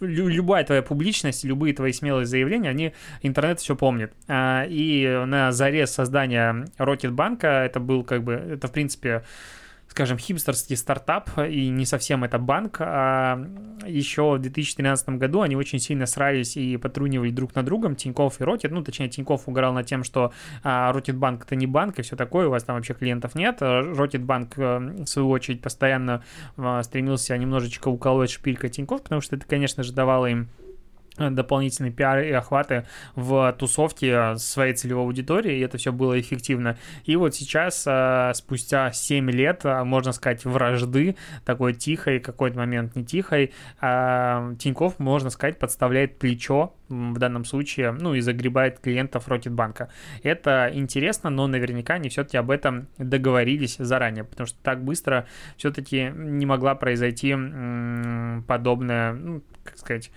любая 0.00 0.64
твоя 0.64 0.82
публичность, 0.82 1.44
любые 1.44 1.74
твои 1.74 1.92
смелые 1.92 2.26
заявления, 2.26 2.70
они 2.70 2.92
интернет 3.22 3.60
все 3.60 3.76
помнит. 3.76 4.12
А, 4.28 4.64
и 4.68 5.24
на 5.26 5.52
заре 5.52 5.86
создания 5.86 6.66
Рокетбанка 6.78 7.64
это 7.64 7.80
был 7.80 8.04
как 8.04 8.22
бы, 8.22 8.32
это 8.34 8.68
в 8.68 8.72
принципе 8.72 9.24
скажем, 9.94 10.18
хипстерский 10.18 10.76
стартап, 10.76 11.30
и 11.38 11.68
не 11.68 11.86
совсем 11.86 12.24
это 12.24 12.40
банк, 12.40 12.78
а 12.80 13.38
еще 13.86 14.34
в 14.34 14.40
2013 14.40 15.10
году 15.10 15.42
они 15.42 15.54
очень 15.54 15.78
сильно 15.78 16.06
срались 16.06 16.56
и 16.56 16.76
потрунивали 16.76 17.30
друг 17.30 17.54
на 17.54 17.62
другом, 17.62 17.94
Тиньков 17.94 18.40
и 18.40 18.44
Ротит, 18.44 18.72
ну, 18.72 18.82
точнее, 18.82 19.08
Тиньков 19.08 19.46
угорал 19.46 19.72
над 19.72 19.86
тем, 19.86 20.02
что 20.02 20.32
а, 20.64 20.92
Ротит 20.92 21.16
банк 21.16 21.44
это 21.44 21.54
не 21.54 21.68
банк 21.68 22.00
и 22.00 22.02
все 22.02 22.16
такое, 22.16 22.48
у 22.48 22.50
вас 22.50 22.64
там 22.64 22.74
вообще 22.74 22.92
клиентов 22.94 23.36
нет, 23.36 23.58
Ротит 23.60 24.24
банк, 24.24 24.58
э, 24.58 24.78
в 24.78 25.06
свою 25.06 25.30
очередь, 25.30 25.62
постоянно 25.62 26.24
а, 26.56 26.82
стремился 26.82 27.38
немножечко 27.38 27.86
уколоть 27.86 28.32
шпилькой 28.32 28.70
Тиньков, 28.70 29.00
потому 29.04 29.20
что 29.20 29.36
это, 29.36 29.46
конечно 29.46 29.84
же, 29.84 29.92
давало 29.92 30.26
им 30.26 30.48
дополнительный 31.16 31.90
пиар 31.90 32.20
и 32.20 32.32
охваты 32.32 32.86
в 33.14 33.54
тусовке 33.58 34.36
своей 34.36 34.74
целевой 34.74 35.04
аудитории, 35.04 35.58
и 35.58 35.60
это 35.60 35.78
все 35.78 35.92
было 35.92 36.18
эффективно. 36.20 36.76
И 37.04 37.16
вот 37.16 37.34
сейчас, 37.34 37.84
а, 37.86 38.32
спустя 38.34 38.90
7 38.92 39.30
лет, 39.30 39.64
можно 39.64 40.12
сказать, 40.12 40.44
вражды, 40.44 41.16
такой 41.44 41.74
тихой, 41.74 42.20
какой-то 42.20 42.58
момент 42.58 42.96
не 42.96 43.04
тихой, 43.04 43.52
Тиньков, 43.80 44.98
можно 44.98 45.30
сказать, 45.30 45.58
подставляет 45.58 46.18
плечо 46.18 46.74
в 46.88 47.18
данном 47.18 47.44
случае, 47.44 47.92
ну 47.92 48.14
и 48.14 48.20
загребает 48.20 48.78
клиентов 48.78 49.28
Рокетбанка. 49.28 49.88
Это 50.22 50.70
интересно, 50.72 51.30
но 51.30 51.46
наверняка 51.46 51.94
они 51.94 52.08
все-таки 52.08 52.36
об 52.36 52.50
этом 52.50 52.88
договорились 52.98 53.76
заранее, 53.78 54.24
потому 54.24 54.46
что 54.46 54.58
так 54.62 54.84
быстро 54.84 55.26
все-таки 55.56 56.10
не 56.14 56.46
могла 56.46 56.74
произойти 56.74 57.34
подобная, 58.46 59.12
ну, 59.14 59.42
как 59.64 59.78
сказать, 59.78 60.10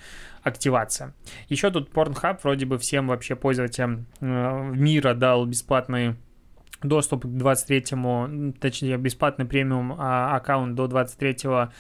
активация. 0.48 1.14
Еще 1.50 1.70
тут 1.70 1.92
Pornhub 1.92 2.40
вроде 2.44 2.66
бы 2.66 2.78
всем 2.78 3.08
вообще 3.08 3.36
пользователям 3.36 4.08
э, 4.20 4.72
мира 4.74 5.14
дал 5.14 5.46
бесплатный 5.46 6.16
доступ 6.84 7.24
к 7.24 7.28
23-му, 7.28 8.54
точнее, 8.60 8.98
бесплатный 8.98 9.46
премиум 9.46 9.96
а, 9.98 10.36
аккаунт 10.36 10.76
до 10.76 10.88
23 10.88 11.38
а, 11.46 11.72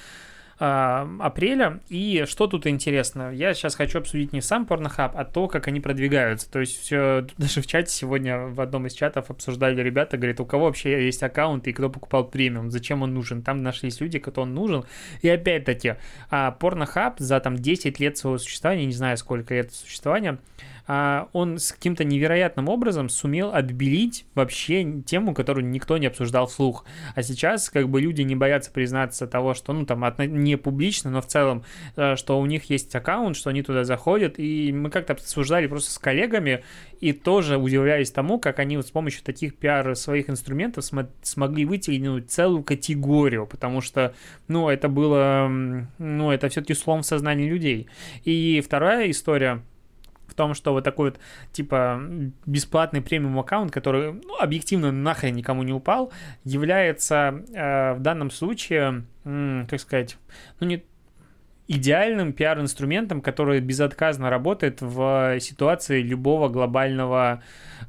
апреля. 0.60 1.80
И 1.90 2.26
что 2.28 2.48
тут 2.48 2.66
интересно? 2.66 3.32
Я 3.32 3.54
сейчас 3.54 3.76
хочу 3.76 4.00
обсудить 4.00 4.34
не 4.34 4.42
сам 4.42 4.66
Pornhub, 4.66 5.12
а 5.14 5.26
то, 5.26 5.48
как 5.48 5.68
они 5.68 5.80
продвигаются. 5.80 6.50
То 6.50 6.60
есть 6.60 6.80
все, 6.82 7.28
даже 7.38 7.62
в 7.62 7.68
чате 7.68 7.92
сегодня 7.92 8.40
в 8.48 8.60
одном 8.62 8.88
из 8.88 8.94
чатов 8.94 9.30
обсуждали 9.30 9.82
ребята, 9.82 10.18
говорят, 10.18 10.40
у 10.40 10.46
кого 10.46 10.66
вообще 10.66 11.06
есть 11.06 11.22
аккаунт 11.22 11.68
и 11.68 11.74
кто 11.74 11.90
покупал 11.90 12.26
премиум, 12.28 12.72
зачем 12.72 13.04
он 13.04 13.14
нужен. 13.14 13.44
Там 13.44 13.62
нашлись 13.62 14.00
люди, 14.02 14.20
кто 14.20 14.42
он 14.42 14.54
нужен. 14.54 14.86
И 15.22 15.30
опять-таки, 15.30 15.96
а 16.30 16.56
Pornhub 16.60 17.16
за 17.18 17.40
там 17.40 17.56
10 17.56 18.00
лет 18.00 18.18
своего 18.18 18.38
существования, 18.38 18.86
не 18.86 18.94
знаю 18.94 19.18
сколько 19.18 19.54
лет 19.54 19.72
существования, 19.72 20.40
а, 20.77 20.77
он 20.88 21.58
с 21.58 21.74
каким-то 21.74 22.04
невероятным 22.06 22.70
образом 22.70 23.10
сумел 23.10 23.54
отбелить 23.54 24.26
вообще 24.36 25.02
тему, 25.06 25.34
которую 25.34 25.68
никто 25.68 25.98
не 25.98 26.08
обсуждал 26.08 26.48
вслух. 26.48 26.86
А 27.16 27.24
сейчас 27.24 27.70
как 27.70 27.90
бы 27.90 28.00
люди 28.00 28.22
не 28.22 28.36
боятся 28.36 28.72
признаться 28.72 29.28
того, 29.28 29.54
что, 29.54 29.74
ну, 29.74 29.86
там, 29.86 30.04
не 30.18 30.56
публично, 30.56 31.12
но 31.12 31.22
в 31.22 31.28
целом, 31.28 31.64
э, 31.96 32.16
что 32.16 32.40
у 32.40 32.46
них 32.46 32.70
есть 32.70 32.96
аккаунт, 32.96 33.36
что 33.36 33.50
они 33.50 33.64
туда 33.64 33.84
заходят, 33.84 34.40
и 34.40 34.72
мы 34.72 34.90
как-то 34.90 35.14
обсуждали 35.14 35.68
просто 35.68 35.92
с 35.92 36.00
коллегами, 36.00 36.64
и 37.02 37.12
тоже 37.12 37.58
удивлялись 37.58 38.12
тому, 38.12 38.40
как 38.40 38.60
они 38.60 38.78
вот 38.78 38.88
с 38.88 38.92
помощью 38.92 39.24
таких 39.24 39.56
пиар 39.56 39.96
своих 39.96 40.30
инструментов 40.30 40.86
см- 40.86 41.14
смогли 41.22 41.66
вытянуть 41.66 42.32
целую 42.32 42.64
категорию, 42.64 43.46
потому 43.46 43.82
что, 43.82 44.16
ну, 44.48 44.70
это 44.70 44.88
было, 44.88 45.48
ну, 45.98 46.32
это 46.32 46.50
все-таки 46.50 46.74
слом 46.74 47.02
в 47.02 47.06
сознании 47.06 47.50
людей. 47.50 47.88
И 48.24 48.62
вторая 48.66 49.12
история— 49.12 49.62
в 50.28 50.34
том, 50.34 50.54
что 50.54 50.74
вот 50.74 50.84
такой 50.84 51.12
вот, 51.12 51.20
типа, 51.52 52.02
бесплатный 52.46 53.02
премиум 53.02 53.40
аккаунт, 53.40 53.72
который, 53.72 54.14
ну, 54.14 54.38
объективно 54.40 54.92
нахрен 54.92 55.36
никому 55.36 55.64
не 55.64 55.74
упал, 55.74 56.12
является 56.44 57.44
э, 57.54 57.94
в 57.94 58.00
данном 58.00 58.32
случае, 58.32 59.06
м, 59.26 59.68
как 59.70 59.80
сказать, 59.80 60.18
ну, 60.60 60.68
не 60.68 60.84
идеальным 61.68 62.34
пиар-инструментом, 62.34 63.22
который 63.22 63.60
безотказно 63.60 64.30
работает 64.30 64.82
в 64.82 65.40
ситуации 65.40 66.02
любого 66.02 66.50
глобального 66.50 67.42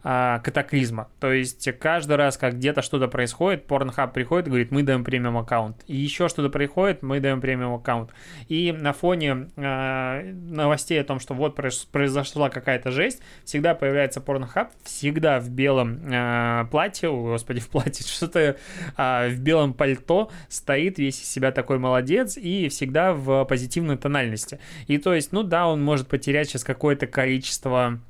а, 0.02 0.38
катаклизма. 0.40 1.08
То 1.20 1.32
есть 1.32 1.68
каждый 1.78 2.16
раз, 2.16 2.36
как 2.36 2.54
где-то 2.54 2.82
что-то 2.82 3.08
происходит, 3.08 3.66
Pornhub 3.66 4.12
приходит 4.12 4.46
и 4.46 4.50
говорит, 4.50 4.70
мы 4.70 4.82
даем 4.82 5.04
премиум 5.04 5.38
аккаунт. 5.38 5.82
И 5.86 5.96
еще 5.96 6.28
что-то 6.28 6.50
происходит, 6.50 7.02
мы 7.02 7.20
даем 7.20 7.40
премиум 7.40 7.74
аккаунт. 7.74 8.10
И 8.48 8.72
на 8.72 8.92
фоне 8.92 9.48
а, 9.56 10.22
новостей 10.22 11.00
о 11.00 11.04
том, 11.04 11.18
что 11.20 11.34
вот 11.34 11.56
произошла 11.56 12.48
какая-то 12.48 12.90
жесть, 12.90 13.20
всегда 13.44 13.74
появляется 13.74 14.20
Pornhub, 14.20 14.68
всегда 14.84 15.40
в 15.40 15.50
белом 15.50 16.00
а, 16.12 16.64
платье, 16.66 17.08
о, 17.08 17.32
господи, 17.32 17.60
в 17.60 17.68
платье, 17.68 18.06
что-то 18.06 18.56
а, 18.96 19.28
в 19.28 19.38
белом 19.40 19.74
пальто 19.74 20.30
стоит, 20.48 20.98
весь 20.98 21.20
из 21.20 21.28
себя 21.28 21.50
такой 21.52 21.78
молодец, 21.78 22.36
и 22.36 22.68
всегда 22.68 23.12
в 23.12 23.44
позитивной 23.68 23.96
тональности. 23.96 24.58
И 24.86 24.98
то 24.98 25.14
есть, 25.14 25.32
ну 25.32 25.42
да, 25.42 25.68
он 25.68 25.82
может 25.82 26.08
потерять 26.08 26.48
сейчас 26.48 26.64
какое-то 26.64 27.06
количество 27.06 28.00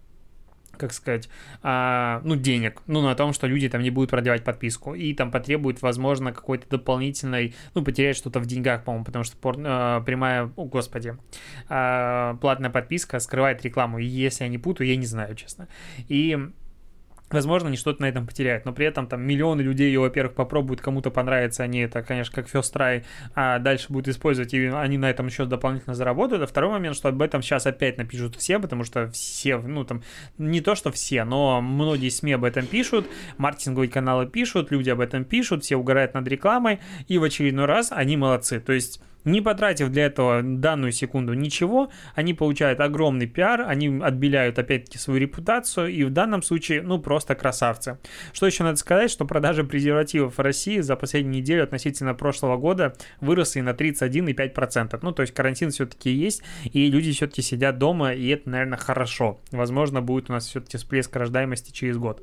как 0.79 0.93
сказать, 0.93 1.29
а, 1.61 2.21
ну, 2.23 2.37
денег, 2.37 2.83
ну, 2.87 3.03
на 3.03 3.17
том, 3.17 3.33
что 3.33 3.49
люди 3.49 3.69
там 3.69 3.83
не 3.83 3.91
будут 3.91 4.11
продлевать 4.11 4.45
подписку, 4.45 4.95
и 4.95 5.13
там 5.13 5.33
потребует, 5.33 5.83
возможно, 5.83 6.33
какой-то 6.33 6.69
дополнительной, 6.69 7.57
ну, 7.75 7.83
потерять 7.83 8.17
что-то 8.17 8.39
в 8.39 8.47
деньгах, 8.47 8.85
по-моему, 8.85 9.05
потому 9.05 9.25
что 9.25 9.37
пор, 9.39 9.57
а, 9.59 10.01
прямая, 10.03 10.53
о, 10.55 10.65
господи, 10.67 11.17
а, 11.69 12.37
платная 12.37 12.71
подписка 12.71 13.19
скрывает 13.19 13.65
рекламу, 13.65 13.99
и 13.99 14.05
если 14.05 14.45
я 14.45 14.51
не 14.51 14.59
путаю, 14.59 14.87
я 14.89 14.95
не 14.95 15.07
знаю, 15.07 15.35
честно. 15.35 15.67
И 16.07 16.39
Возможно, 17.31 17.69
они 17.69 17.77
что-то 17.77 18.01
на 18.03 18.07
этом 18.07 18.27
потеряют, 18.27 18.65
но 18.65 18.73
при 18.73 18.87
этом 18.87 19.07
там 19.07 19.23
миллионы 19.23 19.61
людей 19.61 19.89
ее, 19.89 20.01
во-первых, 20.01 20.35
попробуют, 20.35 20.81
кому-то 20.81 21.11
понравится, 21.11 21.63
они 21.63 21.81
это, 21.81 22.03
конечно, 22.03 22.35
как 22.35 22.47
first 22.47 22.75
try, 22.75 23.05
а 23.35 23.59
дальше 23.59 23.87
будут 23.91 24.09
использовать, 24.09 24.55
и 24.55 24.67
они 24.67 24.97
на 24.97 25.11
этом 25.11 25.27
еще 25.27 25.45
дополнительно 25.45 25.95
заработают. 25.95 26.43
А 26.43 26.47
второй 26.47 26.71
момент, 26.71 26.97
что 26.97 27.09
об 27.09 27.21
этом 27.21 27.43
сейчас 27.43 27.67
опять 27.67 27.99
напишут 27.99 28.37
все, 28.37 28.59
потому 28.59 28.85
что 28.85 29.11
все, 29.11 29.59
ну 29.59 29.85
там, 29.85 30.03
не 30.39 30.61
то, 30.61 30.75
что 30.75 30.91
все, 30.91 31.25
но 31.25 31.61
многие 31.61 32.09
СМИ 32.09 32.33
об 32.33 32.45
этом 32.45 32.67
пишут, 32.67 33.07
маркетинговые 33.37 33.91
каналы 33.91 34.27
пишут, 34.27 34.71
люди 34.71 34.89
об 34.89 35.01
этом 35.01 35.25
пишут, 35.25 35.65
все 35.65 35.77
угорают 35.77 36.15
над 36.15 36.27
рекламой, 36.29 36.81
и 37.09 37.19
в 37.19 37.25
очередной 37.25 37.67
раз 37.67 37.93
они 37.93 38.17
молодцы. 38.17 38.61
То 38.61 38.73
есть 38.73 39.03
не 39.25 39.41
потратив 39.41 39.91
для 39.91 40.07
этого 40.07 40.43
данную 40.43 40.93
секунду 40.93 41.35
ничего, 41.35 41.91
они 42.15 42.35
получают 42.35 42.81
огромный 42.81 43.27
пиар, 43.27 43.63
они 43.63 44.01
отбеляют 44.03 44.59
опять-таки 44.59 44.99
свою 44.99 45.21
репутацию, 45.21 45.89
и 45.89 46.05
в 46.05 46.11
данном 46.11 46.43
случае, 46.43 46.83
ну, 46.83 46.99
просто 46.99 47.35
красавцы. 47.35 47.99
Что 48.33 48.47
еще 48.47 48.65
надо 48.65 48.77
сказать, 48.77 49.11
что 49.11 49.25
продажи 49.25 49.65
презервативов 49.65 50.39
в 50.39 50.41
России 50.41 50.81
за 50.81 50.97
последнюю 50.97 51.37
неделю 51.37 51.65
относительно 51.65 52.15
прошлого 52.15 52.57
года 52.57 52.95
выросли 53.21 53.61
на 53.61 53.71
31,5%. 53.71 54.99
Ну, 55.03 55.13
то 55.13 55.23
есть 55.23 55.35
карантин 55.35 55.71
все-таки 55.71 56.11
есть, 56.11 56.43
и 56.65 56.91
люди 56.91 57.13
все-таки 57.13 57.43
сидят 57.43 57.79
дома, 57.79 58.13
и 58.13 58.29
это, 58.29 58.49
наверное, 58.49 58.79
хорошо. 58.79 59.41
Возможно, 59.51 60.01
будет 60.01 60.31
у 60.31 60.33
нас 60.33 60.47
все-таки 60.47 60.77
всплеск 60.77 61.15
рождаемости 61.15 61.73
через 61.73 61.97
год. 61.97 62.23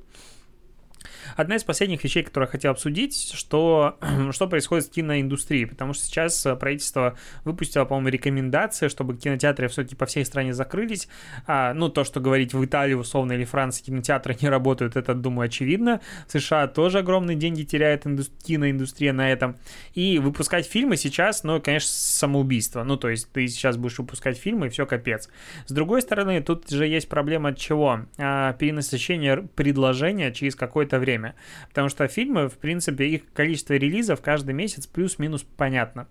Одна 1.35 1.55
из 1.55 1.63
последних 1.63 2.03
вещей, 2.03 2.23
которую 2.23 2.47
я 2.47 2.51
хотел 2.51 2.71
обсудить, 2.71 3.31
что, 3.33 3.97
что 4.31 4.47
происходит 4.47 4.85
в 4.85 4.91
киноиндустрии, 4.91 5.65
потому 5.65 5.93
что 5.93 6.05
сейчас 6.05 6.45
э, 6.45 6.55
правительство 6.55 7.17
выпустило, 7.43 7.85
по-моему, 7.85 8.09
рекомендации, 8.09 8.87
чтобы 8.87 9.15
кинотеатры 9.17 9.67
все-таки 9.67 9.95
по 9.95 10.05
всей 10.05 10.25
стране 10.25 10.53
закрылись. 10.53 11.07
А, 11.47 11.73
ну, 11.73 11.89
то, 11.89 12.03
что 12.03 12.19
говорить 12.19 12.53
в 12.53 12.63
Италии, 12.63 12.93
условно, 12.93 13.33
или 13.33 13.45
Франции 13.45 13.83
кинотеатры 13.83 14.37
не 14.41 14.49
работают, 14.49 14.95
это, 14.95 15.13
думаю, 15.13 15.47
очевидно. 15.47 16.01
В 16.27 16.31
США 16.31 16.67
тоже 16.67 16.99
огромные 16.99 17.35
деньги 17.35 17.63
теряет 17.63 18.05
инду... 18.05 18.23
киноиндустрия 18.43 19.13
на 19.13 19.31
этом. 19.31 19.55
И 19.93 20.19
выпускать 20.19 20.67
фильмы 20.67 20.97
сейчас, 20.97 21.43
ну, 21.43 21.61
конечно, 21.61 21.89
самоубийство. 21.89 22.83
Ну, 22.83 22.97
то 22.97 23.09
есть 23.09 23.31
ты 23.31 23.47
сейчас 23.47 23.77
будешь 23.77 23.97
выпускать 23.97 24.37
фильмы, 24.37 24.67
и 24.67 24.69
все 24.69 24.85
капец. 24.85 25.29
С 25.65 25.71
другой 25.71 26.01
стороны, 26.01 26.41
тут 26.41 26.69
же 26.69 26.85
есть 26.87 27.09
проблема 27.09 27.49
от 27.49 27.57
чего? 27.57 28.01
А, 28.17 28.53
перенасыщение 28.53 29.47
предложения 29.55 30.31
через 30.31 30.55
какое-то 30.55 30.99
время 30.99 31.14
время. 31.15 31.35
Потому 31.69 31.89
что 31.89 32.07
фильмы, 32.07 32.49
в 32.49 32.57
принципе, 32.57 33.05
их 33.07 33.21
количество 33.33 33.73
релизов 33.73 34.21
каждый 34.21 34.53
месяц 34.53 34.87
плюс-минус 34.87 35.45
понятно. 35.57 36.07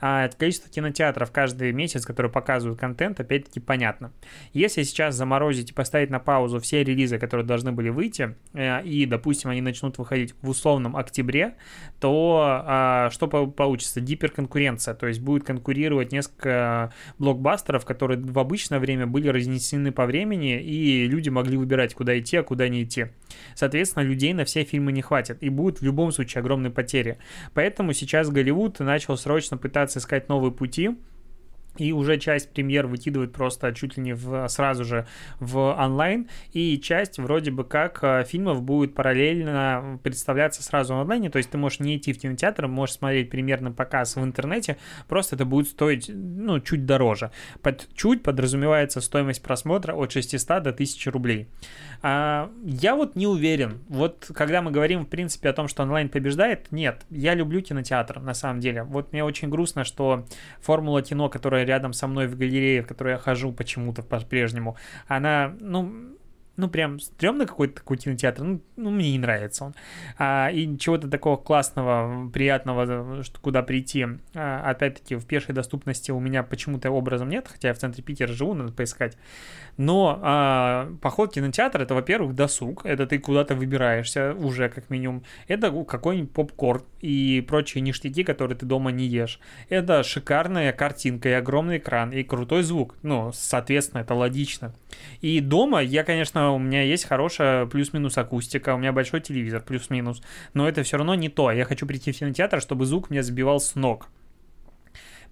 А 0.00 0.28
количество 0.28 0.70
кинотеатров 0.70 1.30
каждый 1.30 1.72
месяц, 1.72 2.04
которые 2.04 2.30
показывают 2.30 2.78
контент, 2.78 3.20
опять-таки 3.20 3.60
понятно. 3.60 4.12
Если 4.52 4.82
сейчас 4.82 5.14
заморозить 5.14 5.70
и 5.70 5.74
поставить 5.74 6.10
на 6.10 6.18
паузу 6.18 6.60
все 6.60 6.84
релизы, 6.84 7.18
которые 7.18 7.46
должны 7.46 7.72
были 7.72 7.88
выйти, 7.88 8.34
э, 8.54 8.82
и, 8.84 9.06
допустим, 9.06 9.50
они 9.50 9.60
начнут 9.60 9.98
выходить 9.98 10.34
в 10.42 10.48
условном 10.48 10.96
октябре, 10.96 11.54
то 12.00 12.62
а, 12.66 13.10
что 13.10 13.28
получится? 13.28 14.00
Гиперконкуренция, 14.00 14.94
то 14.94 15.06
есть 15.06 15.20
будет 15.20 15.44
конкурировать 15.44 16.12
несколько 16.12 16.92
блокбастеров, 17.18 17.84
которые 17.84 18.20
в 18.20 18.38
обычное 18.38 18.78
время 18.78 19.06
были 19.06 19.28
разнесены 19.28 19.92
по 19.92 20.06
времени, 20.06 20.60
и 20.60 21.06
люди 21.06 21.28
могли 21.28 21.56
выбирать, 21.56 21.94
куда 21.94 22.18
идти, 22.18 22.36
а 22.36 22.42
куда 22.42 22.68
не 22.68 22.84
идти. 22.84 23.06
Соответственно, 23.54 24.04
людей 24.04 24.32
на 24.34 24.44
все 24.44 24.64
фильмы 24.64 24.92
не 24.92 25.02
хватит, 25.02 25.42
и 25.42 25.48
будут 25.48 25.80
в 25.80 25.84
любом 25.84 26.12
случае 26.12 26.40
огромные 26.40 26.70
потери. 26.70 27.18
Поэтому 27.54 27.92
сейчас 27.92 28.30
Голливуд 28.30 28.80
начал 28.80 29.16
срочно 29.16 29.51
пытаться 29.56 29.98
искать 29.98 30.28
новые 30.28 30.52
пути, 30.52 30.98
и 31.76 31.92
уже 31.92 32.18
часть 32.18 32.52
премьер 32.52 32.86
выкидывают 32.86 33.32
просто 33.32 33.72
чуть 33.72 33.96
ли 33.96 34.02
не 34.02 34.12
в, 34.14 34.48
сразу 34.48 34.84
же 34.84 35.06
в 35.40 35.74
онлайн, 35.74 36.28
и 36.52 36.78
часть 36.78 37.18
вроде 37.18 37.50
бы 37.50 37.64
как 37.64 38.00
э, 38.02 38.24
фильмов 38.24 38.62
будет 38.62 38.94
параллельно 38.94 39.98
представляться 40.02 40.62
сразу 40.62 40.94
в 40.94 41.00
онлайне, 41.00 41.30
то 41.30 41.38
есть 41.38 41.50
ты 41.50 41.58
можешь 41.58 41.80
не 41.80 41.96
идти 41.96 42.12
в 42.12 42.18
кинотеатр, 42.18 42.66
можешь 42.68 42.96
смотреть 42.96 43.30
примерно 43.30 43.72
показ 43.72 44.16
в 44.16 44.22
интернете, 44.22 44.76
просто 45.08 45.36
это 45.36 45.44
будет 45.44 45.68
стоить, 45.68 46.10
ну, 46.12 46.60
чуть 46.60 46.84
дороже. 46.84 47.30
Под 47.62 47.88
чуть 47.94 48.22
подразумевается 48.22 49.00
стоимость 49.00 49.42
просмотра 49.42 49.94
от 49.94 50.12
600 50.12 50.62
до 50.62 50.70
1000 50.70 51.10
рублей. 51.10 51.48
А, 52.02 52.50
я 52.64 52.94
вот 52.96 53.16
не 53.16 53.26
уверен, 53.26 53.80
вот 53.88 54.30
когда 54.34 54.60
мы 54.62 54.70
говорим, 54.70 55.04
в 55.04 55.08
принципе, 55.08 55.48
о 55.48 55.52
том, 55.52 55.68
что 55.68 55.82
онлайн 55.82 56.08
побеждает, 56.08 56.70
нет, 56.70 57.02
я 57.10 57.34
люблю 57.34 57.60
кинотеатр, 57.62 58.20
на 58.20 58.34
самом 58.34 58.60
деле. 58.60 58.82
Вот 58.82 59.12
мне 59.12 59.24
очень 59.24 59.48
грустно, 59.48 59.84
что 59.84 60.26
формула 60.60 61.02
кино, 61.02 61.28
которая 61.28 61.61
которая 61.62 61.66
рядом 61.66 61.92
со 61.92 62.06
мной 62.06 62.26
в 62.26 62.36
галерее, 62.36 62.82
в 62.82 62.86
которой 62.86 63.12
я 63.12 63.18
хожу 63.18 63.52
почему-то 63.52 64.02
по-прежнему, 64.02 64.76
она, 65.08 65.54
ну, 65.60 65.92
ну, 66.56 66.68
прям 66.68 67.00
стрёмный 67.00 67.46
какой-то 67.46 67.76
такой 67.76 67.96
кинотеатр, 67.96 68.42
ну, 68.42 68.60
ну 68.76 68.90
мне 68.90 69.12
не 69.12 69.18
нравится 69.18 69.64
он. 69.64 69.74
А, 70.18 70.50
и 70.52 70.76
чего-то 70.76 71.08
такого 71.08 71.36
классного, 71.36 72.28
приятного, 72.28 73.22
что 73.22 73.40
куда 73.40 73.62
прийти, 73.62 74.06
а, 74.34 74.70
опять-таки, 74.70 75.16
в 75.16 75.26
пешей 75.26 75.54
доступности 75.54 76.10
у 76.10 76.20
меня 76.20 76.42
почему-то 76.42 76.90
образом 76.90 77.28
нет, 77.30 77.48
хотя 77.50 77.68
я 77.68 77.74
в 77.74 77.78
центре 77.78 78.02
Питера 78.02 78.32
живу, 78.32 78.54
надо 78.54 78.72
поискать. 78.72 79.16
Но 79.78 80.18
а, 80.22 80.92
поход 81.00 81.30
в 81.30 81.34
кинотеатр— 81.34 81.80
это, 81.82 81.94
во-первых, 81.94 82.34
досуг, 82.34 82.84
это 82.84 83.06
ты 83.06 83.18
куда-то 83.18 83.54
выбираешься 83.54 84.34
уже, 84.34 84.68
как 84.68 84.90
минимум. 84.90 85.24
Это 85.48 85.70
какой-нибудь 85.84 86.32
попкорн 86.32 86.84
и 87.00 87.44
прочие 87.48 87.80
ништяки, 87.80 88.24
которые 88.24 88.58
ты 88.58 88.66
дома 88.66 88.92
не 88.92 89.06
ешь. 89.06 89.40
Это 89.70 90.02
шикарная 90.02 90.72
картинка 90.72 91.30
и 91.30 91.32
огромный 91.32 91.78
экран, 91.78 92.12
и 92.12 92.22
крутой 92.22 92.62
звук. 92.62 92.96
Ну, 93.02 93.32
соответственно, 93.32 94.02
это 94.02 94.14
логично. 94.14 94.74
И 95.20 95.40
дома 95.40 95.82
я, 95.82 96.04
конечно, 96.04 96.41
у 96.50 96.58
меня 96.58 96.82
есть 96.82 97.04
хорошая 97.04 97.66
плюс-минус 97.66 98.18
акустика, 98.18 98.74
у 98.74 98.78
меня 98.78 98.92
большой 98.92 99.20
телевизор 99.20 99.62
плюс-минус, 99.62 100.22
но 100.54 100.68
это 100.68 100.82
все 100.82 100.96
равно 100.96 101.14
не 101.14 101.28
то. 101.28 101.50
Я 101.50 101.64
хочу 101.64 101.86
прийти 101.86 102.12
в 102.12 102.18
кинотеатр, 102.18 102.60
чтобы 102.60 102.86
звук 102.86 103.10
меня 103.10 103.22
сбивал 103.22 103.60
с 103.60 103.74
ног. 103.74 104.08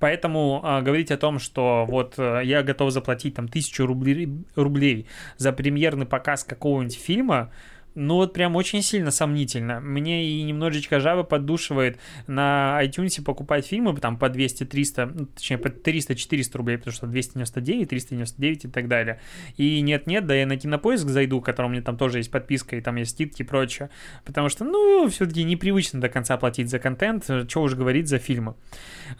Поэтому 0.00 0.60
а, 0.64 0.80
говорить 0.80 1.10
о 1.10 1.18
том, 1.18 1.38
что 1.38 1.84
вот 1.86 2.14
а, 2.16 2.40
я 2.40 2.62
готов 2.62 2.90
заплатить 2.90 3.34
там 3.34 3.48
тысячу 3.48 3.86
рублей, 3.86 4.28
рублей 4.56 5.06
за 5.36 5.52
премьерный 5.52 6.06
показ 6.06 6.42
какого-нибудь 6.42 6.98
фильма, 6.98 7.52
ну 7.94 8.16
вот 8.16 8.32
прям 8.32 8.56
очень 8.56 8.82
сильно 8.82 9.10
сомнительно. 9.10 9.80
Мне 9.80 10.24
и 10.26 10.42
немножечко 10.42 11.00
жаба 11.00 11.22
поддушивает 11.22 11.98
на 12.26 12.78
iTunes 12.82 13.22
покупать 13.22 13.66
фильмы 13.66 13.96
там 13.96 14.18
по 14.18 14.26
200-300, 14.26 15.12
ну, 15.14 15.26
точнее 15.26 15.58
по 15.58 15.68
300-400 15.68 16.56
рублей, 16.56 16.78
потому 16.78 16.94
что 16.94 17.06
299, 17.06 17.88
399 17.88 18.64
и 18.64 18.68
так 18.68 18.88
далее. 18.88 19.20
И 19.56 19.80
нет-нет, 19.80 20.26
да 20.26 20.34
я 20.34 20.46
на 20.46 20.56
Кинопоиск 20.56 21.08
зайду, 21.08 21.40
в 21.40 21.42
котором 21.42 21.70
у 21.70 21.72
меня 21.72 21.82
там 21.82 21.96
тоже 21.96 22.18
есть 22.18 22.30
подписка, 22.30 22.76
и 22.76 22.80
там 22.80 22.96
есть 22.96 23.12
скидки 23.12 23.42
и 23.42 23.44
прочее, 23.44 23.90
потому 24.24 24.48
что, 24.48 24.64
ну, 24.64 25.08
все-таки 25.08 25.42
непривычно 25.44 26.00
до 26.00 26.08
конца 26.08 26.36
платить 26.36 26.70
за 26.70 26.78
контент, 26.78 27.24
что 27.24 27.62
уж 27.62 27.74
говорить 27.74 28.08
за 28.08 28.18
фильмы. 28.18 28.54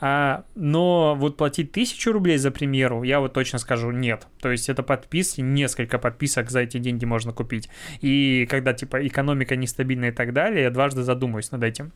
А, 0.00 0.44
но 0.54 1.14
вот 1.16 1.36
платить 1.36 1.72
тысячу 1.72 2.12
рублей 2.12 2.38
за 2.38 2.50
премьеру, 2.50 3.02
я 3.02 3.20
вот 3.20 3.32
точно 3.32 3.58
скажу 3.58 3.90
нет. 3.90 4.26
То 4.40 4.50
есть 4.50 4.68
это 4.68 4.82
подписки, 4.82 5.40
несколько 5.40 5.98
подписок 5.98 6.50
за 6.50 6.60
эти 6.60 6.78
деньги 6.78 7.04
можно 7.04 7.32
купить. 7.32 7.68
И 8.00 8.46
когда, 8.50 8.72
типа, 8.72 9.06
экономика 9.06 9.56
нестабильна 9.56 10.06
и 10.06 10.12
так 10.12 10.32
далее, 10.32 10.64
я 10.64 10.70
дважды 10.70 11.02
задумаюсь 11.02 11.50
над 11.50 11.62
этим. 11.64 11.92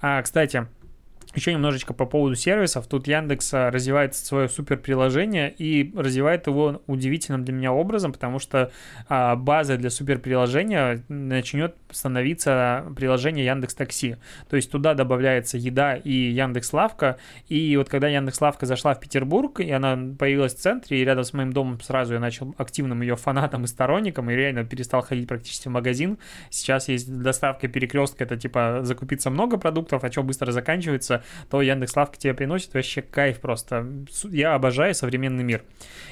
А, 0.00 0.22
кстати, 0.22 0.66
Еще 1.34 1.52
немножечко 1.52 1.94
по 1.94 2.06
поводу 2.06 2.34
сервисов. 2.34 2.88
Тут 2.88 3.06
Яндекс 3.06 3.54
а, 3.54 3.70
развивает 3.70 4.16
свое 4.16 4.48
супер 4.48 4.78
приложение 4.78 5.54
и 5.56 5.92
развивает 5.96 6.48
его 6.48 6.82
удивительным 6.88 7.44
для 7.44 7.54
меня 7.54 7.72
образом, 7.72 8.12
потому 8.12 8.40
что 8.40 8.72
а, 9.08 9.36
базой 9.36 9.76
для 9.76 9.90
супер 9.90 10.18
приложения 10.18 11.04
начнет 11.08 11.76
становиться 11.90 12.84
приложение 12.96 13.44
Яндекс 13.44 13.74
Такси. 13.76 14.16
То 14.48 14.56
есть 14.56 14.72
туда 14.72 14.94
добавляется 14.94 15.56
еда 15.56 15.94
и 15.94 16.10
Яндекс 16.12 16.72
Лавка. 16.72 17.16
И 17.48 17.76
вот 17.76 17.88
когда 17.88 18.08
Яндекс 18.08 18.40
Лавка 18.40 18.66
зашла 18.66 18.94
в 18.94 19.00
Петербург, 19.00 19.60
и 19.60 19.70
она 19.70 19.96
появилась 20.18 20.54
в 20.54 20.58
центре, 20.58 21.00
и 21.00 21.04
рядом 21.04 21.22
с 21.22 21.32
моим 21.32 21.52
домом 21.52 21.80
сразу 21.80 22.14
я 22.14 22.20
начал 22.20 22.56
активным 22.58 23.02
ее 23.02 23.14
фанатом 23.14 23.62
и 23.64 23.66
сторонником, 23.68 24.30
и 24.30 24.34
реально 24.34 24.64
перестал 24.64 25.02
ходить 25.02 25.28
практически 25.28 25.68
в 25.68 25.70
магазин. 25.70 26.18
Сейчас 26.50 26.88
есть 26.88 27.20
доставка 27.22 27.68
перекрестка, 27.68 28.24
это 28.24 28.36
типа 28.36 28.80
закупиться 28.82 29.30
много 29.30 29.58
продуктов, 29.58 30.02
а 30.02 30.10
что 30.10 30.24
быстро 30.24 30.50
заканчивается, 30.50 31.19
то 31.50 31.62
Яндекс 31.62 31.96
Лавка 31.96 32.18
тебе 32.18 32.34
приносит 32.34 32.74
вообще 32.74 33.02
кайф 33.02 33.40
просто. 33.40 33.86
Я 34.30 34.54
обожаю 34.54 34.94
современный 34.94 35.44
мир. 35.44 35.62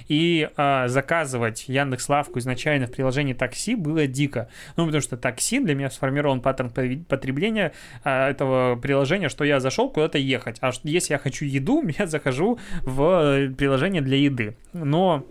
И 0.08 0.48
а, 0.56 0.88
заказывать 0.88 1.68
Яндекс 1.68 2.08
Лавку 2.08 2.38
изначально 2.38 2.86
в 2.86 2.92
приложении 2.92 3.34
такси 3.34 3.74
было 3.74 4.06
дико. 4.06 4.48
Ну, 4.76 4.86
потому 4.86 5.02
что 5.02 5.16
такси 5.16 5.60
для 5.60 5.74
меня 5.74 5.90
сформирован 5.90 6.40
паттерн 6.40 6.70
потребления 7.04 7.72
а, 8.04 8.30
этого 8.30 8.76
приложения, 8.76 9.28
что 9.28 9.44
я 9.44 9.60
зашел 9.60 9.90
куда-то 9.90 10.18
ехать. 10.18 10.58
А 10.60 10.70
если 10.82 11.14
я 11.14 11.18
хочу 11.18 11.44
еду, 11.44 11.84
я 11.98 12.06
захожу 12.06 12.58
в 12.82 13.50
приложение 13.56 14.02
для 14.02 14.16
еды. 14.16 14.56
Но 14.72 15.26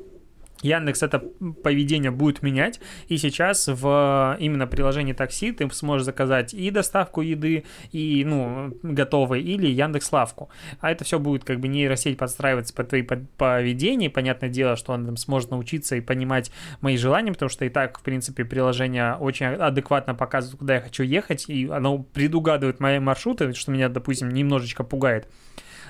Яндекс 0.61 1.03
это 1.03 1.19
поведение 1.19 2.11
будет 2.11 2.41
менять, 2.41 2.79
и 3.07 3.17
сейчас 3.17 3.67
в 3.67 4.37
именно 4.39 4.67
приложении 4.67 5.13
такси 5.13 5.51
ты 5.51 5.69
сможешь 5.71 6.05
заказать 6.05 6.53
и 6.53 6.71
доставку 6.71 7.21
еды, 7.21 7.65
и, 7.91 8.23
ну, 8.25 8.73
готовой, 8.81 9.41
или 9.41 9.67
Яндекс 9.67 10.11
Лавку. 10.11 10.49
А 10.79 10.91
это 10.91 11.03
все 11.03 11.19
будет 11.19 11.43
как 11.43 11.59
бы 11.59 11.67
нейросеть 11.67 12.17
подстраиваться 12.17 12.73
под 12.73 12.89
твои 12.89 13.03
поведения, 13.03 14.09
понятное 14.09 14.49
дело, 14.49 14.75
что 14.75 14.93
он 14.93 15.05
там 15.05 15.17
сможет 15.17 15.51
научиться 15.51 15.95
и 15.95 16.01
понимать 16.01 16.51
мои 16.81 16.97
желания, 16.97 17.31
потому 17.31 17.49
что 17.49 17.65
и 17.65 17.69
так, 17.69 17.99
в 17.99 18.03
принципе, 18.03 18.45
приложение 18.45 19.15
очень 19.15 19.45
адекватно 19.45 20.15
показывает, 20.15 20.59
куда 20.59 20.75
я 20.75 20.81
хочу 20.81 21.03
ехать, 21.03 21.49
и 21.49 21.67
оно 21.67 21.99
предугадывает 21.99 22.79
мои 22.79 22.99
маршруты, 22.99 23.53
что 23.53 23.71
меня, 23.71 23.89
допустим, 23.89 24.29
немножечко 24.29 24.83
пугает. 24.83 25.27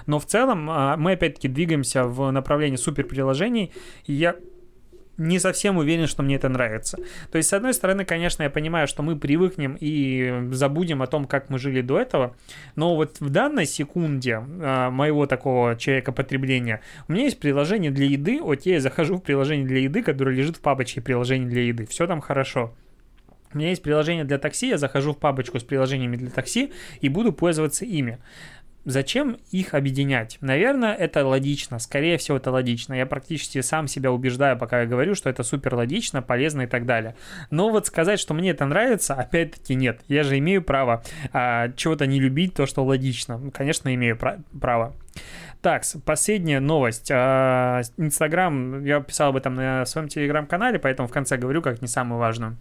Но 0.07 0.19
в 0.19 0.25
целом 0.25 0.69
а, 0.69 0.97
мы 0.97 1.13
опять-таки 1.13 1.47
двигаемся 1.47 2.05
в 2.05 2.31
направлении 2.31 2.77
суперприложений, 2.77 3.73
и 4.05 4.13
я 4.13 4.35
не 5.17 5.39
совсем 5.39 5.77
уверен, 5.77 6.07
что 6.07 6.23
мне 6.23 6.35
это 6.35 6.49
нравится. 6.49 6.97
То 7.31 7.37
есть, 7.37 7.49
с 7.49 7.53
одной 7.53 7.73
стороны, 7.73 8.05
конечно, 8.05 8.43
я 8.43 8.49
понимаю, 8.49 8.87
что 8.87 9.03
мы 9.03 9.17
привыкнем 9.17 9.77
и 9.79 10.49
забудем 10.51 11.01
о 11.01 11.07
том, 11.07 11.25
как 11.25 11.49
мы 11.49 11.59
жили 11.59 11.81
до 11.81 11.99
этого, 11.99 12.35
но 12.75 12.95
вот 12.95 13.19
в 13.19 13.29
данной 13.29 13.65
секунде 13.65 14.43
э, 14.45 14.89
моего 14.89 15.25
такого 15.25 15.75
человека 15.75 16.11
потребления 16.11 16.81
у 17.07 17.13
меня 17.13 17.23
есть 17.23 17.39
приложение 17.39 17.91
для 17.91 18.05
еды, 18.05 18.39
окей, 18.43 18.73
я 18.73 18.81
захожу 18.81 19.17
в 19.17 19.23
приложение 19.23 19.67
для 19.67 19.79
еды, 19.79 20.03
которое 20.03 20.35
лежит 20.35 20.57
в 20.57 20.61
папочке 20.61 21.01
приложение 21.01 21.49
для 21.49 21.63
еды, 21.63 21.85
все 21.85 22.07
там 22.07 22.21
хорошо. 22.21 22.73
У 23.53 23.57
меня 23.57 23.69
есть 23.69 23.81
приложение 23.81 24.25
для 24.25 24.37
такси, 24.37 24.67
я 24.67 24.77
захожу 24.77 25.13
в 25.13 25.17
папочку 25.17 25.57
с 25.57 25.63
приложениями 25.63 26.17
для 26.17 26.29
такси 26.29 26.73
и 26.99 27.07
буду 27.07 27.31
пользоваться 27.31 27.85
ими. 27.85 28.19
Зачем 28.87 29.37
их 29.51 29.73
объединять? 29.73 30.37
Наверное, 30.39 30.95
это 30.95 31.27
логично. 31.27 31.77
Скорее 31.77 32.17
всего, 32.17 32.37
это 32.37 32.51
логично. 32.51 32.93
Я 32.93 33.05
практически 33.05 33.59
сам 33.59 33.85
себя 33.85 34.13
убеждаю, 34.13 34.57
пока 34.57 34.79
я 34.79 34.85
говорю, 34.87 35.13
что 35.13 35.29
это 35.29 35.43
супер 35.43 35.75
логично, 35.75 36.21
полезно 36.21 36.61
и 36.61 36.67
так 36.67 36.85
далее. 36.85 37.13
Но 37.51 37.69
вот 37.69 37.85
сказать, 37.85 38.17
что 38.17 38.33
мне 38.33 38.51
это 38.51 38.65
нравится, 38.65 39.13
опять-таки 39.13 39.75
нет. 39.75 39.99
Я 40.07 40.23
же 40.23 40.37
имею 40.37 40.63
право 40.63 41.03
а, 41.33 41.69
чего-то 41.75 42.07
не 42.07 42.21
любить, 42.21 42.53
то, 42.53 42.65
что 42.65 42.85
логично. 42.85 43.51
Конечно, 43.53 43.93
имею 43.93 44.15
пра- 44.15 44.39
право. 44.57 44.95
Так, 45.61 45.83
последняя 46.05 46.61
новость. 46.61 47.09
А, 47.11 47.81
Инстаграм, 47.97 48.85
я 48.85 49.01
писал 49.01 49.31
об 49.31 49.35
этом 49.35 49.55
на 49.55 49.85
своем 49.85 50.07
телеграм-канале, 50.07 50.79
поэтому 50.79 51.09
в 51.09 51.11
конце 51.11 51.35
говорю 51.35 51.61
как 51.61 51.81
не 51.81 51.89
самое 51.89 52.21
важное 52.21 52.55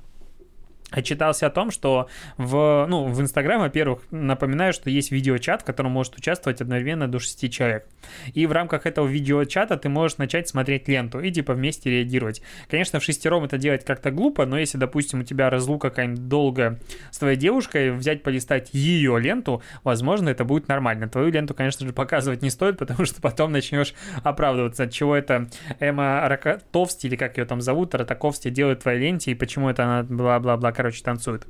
отчитался 0.90 1.46
о 1.46 1.50
том, 1.50 1.70
что 1.70 2.08
в, 2.36 2.86
ну, 2.88 3.06
в 3.06 3.20
Инстаграм, 3.20 3.60
во-первых, 3.60 4.02
напоминаю, 4.10 4.72
что 4.72 4.88
есть 4.88 5.10
видеочат, 5.10 5.62
в 5.62 5.64
котором 5.64 5.92
может 5.92 6.16
участвовать 6.16 6.60
одновременно 6.60 7.08
до 7.08 7.18
6 7.18 7.52
человек. 7.52 7.86
И 8.34 8.46
в 8.46 8.52
рамках 8.52 8.86
этого 8.86 9.06
видеочата 9.06 9.76
ты 9.76 9.88
можешь 9.88 10.18
начать 10.18 10.48
смотреть 10.48 10.86
ленту 10.86 11.20
и 11.20 11.32
типа 11.32 11.54
вместе 11.54 11.90
реагировать. 11.90 12.40
Конечно, 12.70 13.00
в 13.00 13.04
шестером 13.04 13.44
это 13.44 13.58
делать 13.58 13.84
как-то 13.84 14.10
глупо, 14.10 14.46
но 14.46 14.58
если, 14.58 14.78
допустим, 14.78 15.20
у 15.20 15.22
тебя 15.24 15.50
разлука 15.50 15.90
какая-нибудь 15.90 16.28
долгая 16.28 16.78
с 17.10 17.18
твоей 17.18 17.36
девушкой, 17.36 17.90
взять, 17.90 18.22
полистать 18.22 18.70
ее 18.72 19.18
ленту, 19.18 19.62
возможно, 19.82 20.28
это 20.28 20.44
будет 20.44 20.68
нормально. 20.68 21.08
Твою 21.08 21.30
ленту, 21.30 21.54
конечно 21.54 21.86
же, 21.86 21.92
показывать 21.92 22.42
не 22.42 22.50
стоит, 22.50 22.78
потому 22.78 23.04
что 23.06 23.20
потом 23.20 23.50
начнешь 23.50 23.94
оправдываться, 24.22 24.84
от 24.84 24.92
чего 24.92 25.16
это 25.16 25.48
Эмма 25.80 26.28
Ракотовсти, 26.28 27.08
или 27.08 27.16
как 27.16 27.38
ее 27.38 27.44
там 27.44 27.60
зовут, 27.60 27.94
Ротаковсти 27.94 28.50
делает 28.50 28.80
твоей 28.80 29.00
ленте, 29.00 29.32
и 29.32 29.34
почему 29.34 29.68
это 29.68 29.84
она 29.84 30.02
бла-бла-бла 30.04 30.72
короче, 30.76 31.02
танцует. 31.02 31.46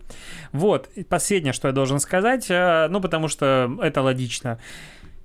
Вот, 0.53 0.89
последнее, 1.09 1.53
что 1.53 1.69
я 1.69 1.73
должен 1.73 1.99
сказать, 2.01 2.47
э, 2.49 2.87
ну, 2.89 3.01
потому 3.01 3.29
что 3.29 3.79
это 3.83 4.03
логично. 4.03 4.59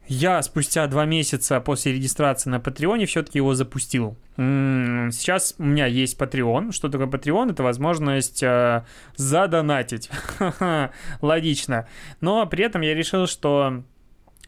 Я 0.07 0.41
спустя 0.41 0.87
два 0.87 1.05
месяца 1.05 1.61
после 1.61 1.93
регистрации 1.93 2.49
на 2.49 2.59
Патреоне 2.59 3.05
все-таки 3.05 3.37
его 3.37 3.53
запустил. 3.53 4.17
Сейчас 4.35 5.55
у 5.57 5.63
меня 5.63 5.85
есть 5.85 6.19
Patreon. 6.19 6.73
Что 6.73 6.89
такое 6.89 7.07
Patreon? 7.07 7.51
Это 7.51 7.63
возможность 7.63 8.43
э, 8.43 8.83
задонатить. 9.15 10.09
Логично. 11.21 11.87
Но 12.19 12.45
при 12.45 12.65
этом 12.65 12.81
я 12.81 12.93
решил, 12.93 13.25
что 13.25 13.83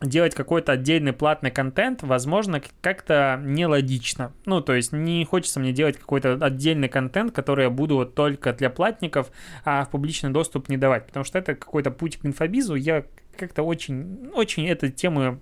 делать 0.01 0.35
какой-то 0.35 0.73
отдельный 0.73 1.13
платный 1.13 1.51
контент, 1.51 2.03
возможно, 2.03 2.61
как-то 2.81 3.39
нелогично. 3.43 4.33
Ну, 4.45 4.61
то 4.61 4.73
есть 4.73 4.91
не 4.91 5.23
хочется 5.25 5.59
мне 5.59 5.71
делать 5.71 5.97
какой-то 5.97 6.33
отдельный 6.33 6.89
контент, 6.89 7.33
который 7.33 7.65
я 7.65 7.69
буду 7.69 7.95
вот 7.95 8.15
только 8.15 8.53
для 8.53 8.69
платников, 8.69 9.31
а 9.63 9.85
в 9.85 9.89
публичный 9.89 10.31
доступ 10.31 10.69
не 10.69 10.77
давать, 10.77 11.07
потому 11.07 11.23
что 11.23 11.39
это 11.39 11.55
какой-то 11.55 11.91
путь 11.91 12.17
к 12.17 12.25
инфобизу, 12.25 12.75
я 12.75 13.05
как-то 13.37 13.63
очень, 13.63 14.29
очень 14.33 14.67
эту 14.67 14.89
тему 14.89 15.39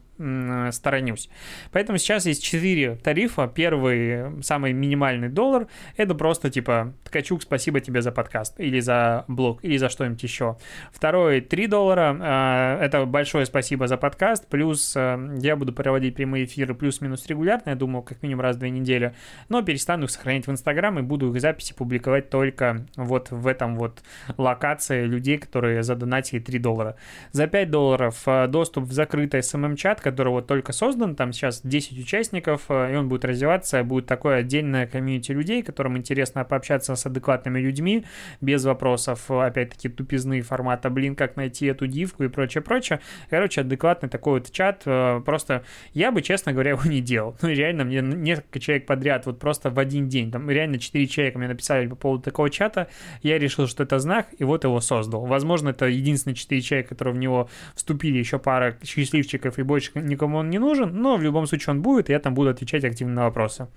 сторонюсь. 0.71 1.29
Поэтому 1.71 1.97
сейчас 1.97 2.25
есть 2.25 2.43
4 2.43 2.95
тарифа. 2.97 3.47
Первый, 3.47 4.43
самый 4.43 4.73
минимальный 4.73 5.29
доллар, 5.29 5.67
это 5.97 6.15
просто 6.15 6.49
типа 6.49 6.93
Ткачук, 7.03 7.41
спасибо 7.41 7.79
тебе 7.81 8.01
за 8.01 8.11
подкаст, 8.11 8.59
или 8.59 8.79
за 8.79 9.25
блог, 9.27 9.63
или 9.63 9.77
за 9.77 9.89
что-нибудь 9.89 10.23
еще. 10.23 10.57
Второй 10.91 11.41
3 11.41 11.67
доллара, 11.67 12.17
а, 12.21 12.79
это 12.81 13.05
большое 13.05 13.45
спасибо 13.45 13.87
за 13.87 13.97
подкаст, 13.97 14.47
плюс 14.47 14.93
а, 14.95 15.19
я 15.39 15.55
буду 15.55 15.73
проводить 15.73 16.15
прямые 16.15 16.45
эфиры 16.45 16.73
плюс-минус 16.73 17.27
регулярно, 17.27 17.71
я 17.71 17.75
думаю, 17.75 18.03
как 18.03 18.23
минимум 18.23 18.41
раз 18.41 18.55
в 18.55 18.59
две 18.59 18.69
недели, 18.69 19.13
но 19.49 19.61
перестану 19.61 20.05
их 20.05 20.11
сохранять 20.11 20.47
в 20.47 20.51
Инстаграм 20.51 20.97
и 20.99 21.01
буду 21.01 21.33
их 21.33 21.41
записи 21.41 21.73
публиковать 21.73 22.29
только 22.29 22.85
вот 22.95 23.31
в 23.31 23.47
этом 23.47 23.75
вот 23.75 24.01
локации 24.37 25.05
людей, 25.05 25.37
которые 25.37 25.83
задонатили 25.83 26.39
3 26.39 26.59
доллара. 26.59 26.95
За 27.31 27.47
5 27.47 27.69
долларов 27.69 28.23
доступ 28.47 28.85
в 28.85 28.93
закрытый 28.93 29.41
SMM-чат, 29.41 30.01
который 30.11 30.29
вот 30.29 30.47
только 30.47 30.73
создан, 30.73 31.15
там 31.15 31.31
сейчас 31.31 31.61
10 31.63 31.97
участников, 31.99 32.65
э, 32.69 32.93
и 32.93 32.95
он 32.95 33.07
будет 33.07 33.25
развиваться, 33.25 33.83
будет 33.83 34.05
такое 34.05 34.37
отдельное 34.37 34.85
комьюнити 34.85 35.31
людей, 35.31 35.63
которым 35.63 35.97
интересно 35.97 36.43
пообщаться 36.43 36.95
с 36.95 37.05
адекватными 37.05 37.59
людьми, 37.59 38.05
без 38.41 38.65
вопросов, 38.65 39.31
опять-таки, 39.31 39.89
тупизны 39.89 40.41
формата, 40.41 40.89
блин, 40.89 41.15
как 41.15 41.37
найти 41.37 41.65
эту 41.65 41.87
дивку 41.87 42.23
и 42.23 42.27
прочее, 42.27 42.61
прочее. 42.61 42.99
Короче, 43.29 43.61
адекватный 43.61 44.09
такой 44.09 44.39
вот 44.39 44.51
чат, 44.51 44.83
э, 44.85 45.21
просто 45.25 45.63
я 45.93 46.11
бы, 46.11 46.21
честно 46.21 46.51
говоря, 46.51 46.71
его 46.77 46.83
не 46.83 47.01
делал. 47.01 47.35
Ну, 47.41 47.49
реально, 47.49 47.85
мне 47.85 48.01
несколько 48.01 48.59
человек 48.59 48.85
подряд, 48.85 49.25
вот 49.25 49.39
просто 49.39 49.69
в 49.69 49.79
один 49.79 50.09
день, 50.09 50.29
там 50.31 50.49
реально 50.49 50.77
4 50.77 51.07
человека 51.07 51.37
мне 51.39 51.47
написали 51.47 51.87
по 51.87 51.95
поводу 51.95 52.23
такого 52.23 52.49
чата, 52.49 52.87
я 53.23 53.39
решил, 53.39 53.67
что 53.67 53.83
это 53.83 53.97
знак, 53.99 54.27
и 54.37 54.43
вот 54.43 54.65
его 54.65 54.81
создал. 54.81 55.25
Возможно, 55.25 55.69
это 55.69 55.85
единственные 55.85 56.35
4 56.35 56.61
человека, 56.61 56.89
которые 56.89 57.15
в 57.15 57.17
него 57.17 57.49
вступили, 57.75 58.17
еще 58.17 58.39
пара 58.39 58.77
счастливчиков, 58.83 59.57
и 59.57 59.63
больше 59.63 59.90
никому 59.95 60.37
он 60.37 60.49
не 60.49 60.59
нужен, 60.59 61.01
но 61.01 61.17
в 61.17 61.21
любом 61.21 61.47
случае 61.47 61.75
он 61.75 61.81
будет, 61.81 62.09
и 62.09 62.13
я 62.13 62.19
там 62.19 62.33
буду 62.33 62.49
отвечать 62.49 62.83
активно 62.83 63.13
на 63.13 63.23
вопросы. 63.23 63.67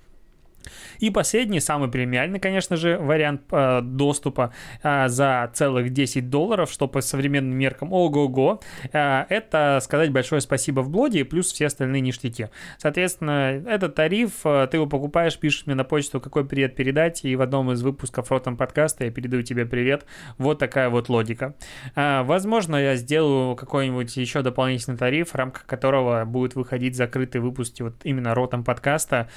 И 0.99 1.09
последний, 1.09 1.59
самый 1.59 1.89
премиальный, 1.89 2.39
конечно 2.39 2.75
же, 2.75 2.97
вариант 2.97 3.41
э, 3.51 3.81
доступа 3.81 4.53
э, 4.83 5.07
за 5.07 5.51
целых 5.53 5.91
10 5.91 6.29
долларов, 6.29 6.71
что 6.71 6.87
по 6.87 7.01
современным 7.01 7.57
меркам 7.57 7.93
ого-го, 7.93 8.61
э, 8.91 9.25
это 9.29 9.79
сказать 9.81 10.11
большое 10.11 10.41
спасибо 10.41 10.81
в 10.81 10.89
блоге, 10.89 11.25
плюс 11.25 11.51
все 11.51 11.67
остальные 11.67 12.01
ништяки. 12.01 12.49
Соответственно, 12.77 13.63
этот 13.67 13.95
тариф, 13.95 14.45
э, 14.45 14.67
ты 14.69 14.77
его 14.77 14.87
покупаешь, 14.87 15.37
пишешь 15.37 15.65
мне 15.65 15.75
на 15.75 15.83
почту, 15.83 16.19
какой 16.19 16.45
привет 16.45 16.75
передать, 16.75 17.23
и 17.25 17.35
в 17.35 17.41
одном 17.41 17.71
из 17.71 17.81
выпусков 17.81 18.31
Ротом 18.31 18.57
подкаста 18.57 19.05
я 19.05 19.11
передаю 19.11 19.43
тебе 19.43 19.65
привет. 19.65 20.05
Вот 20.37 20.59
такая 20.59 20.89
вот 20.89 21.09
логика. 21.09 21.55
Э, 21.95 22.23
возможно, 22.23 22.75
я 22.75 22.95
сделаю 22.95 23.55
какой-нибудь 23.55 24.15
еще 24.17 24.41
дополнительный 24.41 24.97
тариф, 24.97 25.31
в 25.31 25.35
рамках 25.35 25.65
которого 25.65 26.25
будет 26.25 26.55
выходить 26.55 26.95
закрытый 26.95 27.41
выпуск 27.41 27.75
вот 27.79 27.95
именно 28.03 28.33
Ротом 28.33 28.63
подкаста, 28.63 29.29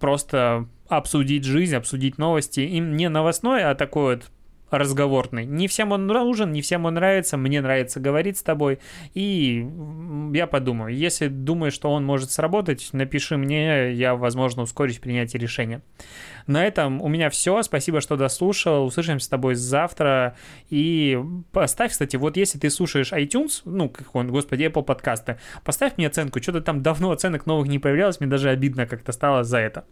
просто 0.00 0.66
обсудить 0.88 1.44
жизнь, 1.44 1.76
обсудить 1.76 2.18
новости. 2.18 2.60
Им 2.60 2.96
не 2.96 3.08
новостной, 3.08 3.62
а 3.62 3.74
такой 3.76 4.16
вот 4.16 4.30
разговорный. 4.70 5.44
Не 5.44 5.68
всем 5.68 5.92
он 5.92 6.06
нужен, 6.06 6.52
не 6.52 6.62
всем 6.62 6.84
он 6.84 6.94
нравится, 6.94 7.36
мне 7.36 7.60
нравится 7.60 8.00
говорить 8.00 8.38
с 8.38 8.42
тобой, 8.42 8.78
и 9.14 9.66
я 10.32 10.46
подумаю, 10.46 10.94
если 10.94 11.28
думаешь, 11.28 11.74
что 11.74 11.90
он 11.90 12.04
может 12.04 12.30
сработать, 12.30 12.88
напиши 12.92 13.36
мне, 13.36 13.92
я, 13.92 14.14
возможно, 14.14 14.62
ускорюсь 14.62 14.98
принятие 14.98 15.40
решения. 15.40 15.82
На 16.46 16.66
этом 16.66 17.00
у 17.00 17.08
меня 17.08 17.30
все. 17.30 17.62
Спасибо, 17.62 18.00
что 18.00 18.16
дослушал. 18.16 18.84
Услышимся 18.84 19.26
с 19.26 19.28
тобой 19.28 19.54
завтра. 19.54 20.36
И 20.68 21.18
поставь, 21.52 21.92
кстати, 21.92 22.16
вот 22.16 22.36
если 22.36 22.58
ты 22.58 22.70
слушаешь 22.70 23.12
iTunes, 23.12 23.62
ну, 23.64 23.88
как 23.88 24.14
он, 24.14 24.28
господи, 24.28 24.64
Apple 24.64 24.82
подкасты, 24.82 25.38
поставь 25.64 25.96
мне 25.96 26.08
оценку. 26.08 26.42
Что-то 26.42 26.60
там 26.60 26.82
давно 26.82 27.12
оценок 27.12 27.46
новых 27.46 27.68
не 27.68 27.78
появлялось, 27.78 28.20
мне 28.20 28.28
даже 28.28 28.50
обидно 28.50 28.86
как-то 28.86 29.12
стало 29.12 29.44
за 29.44 29.58
это. 29.58 29.84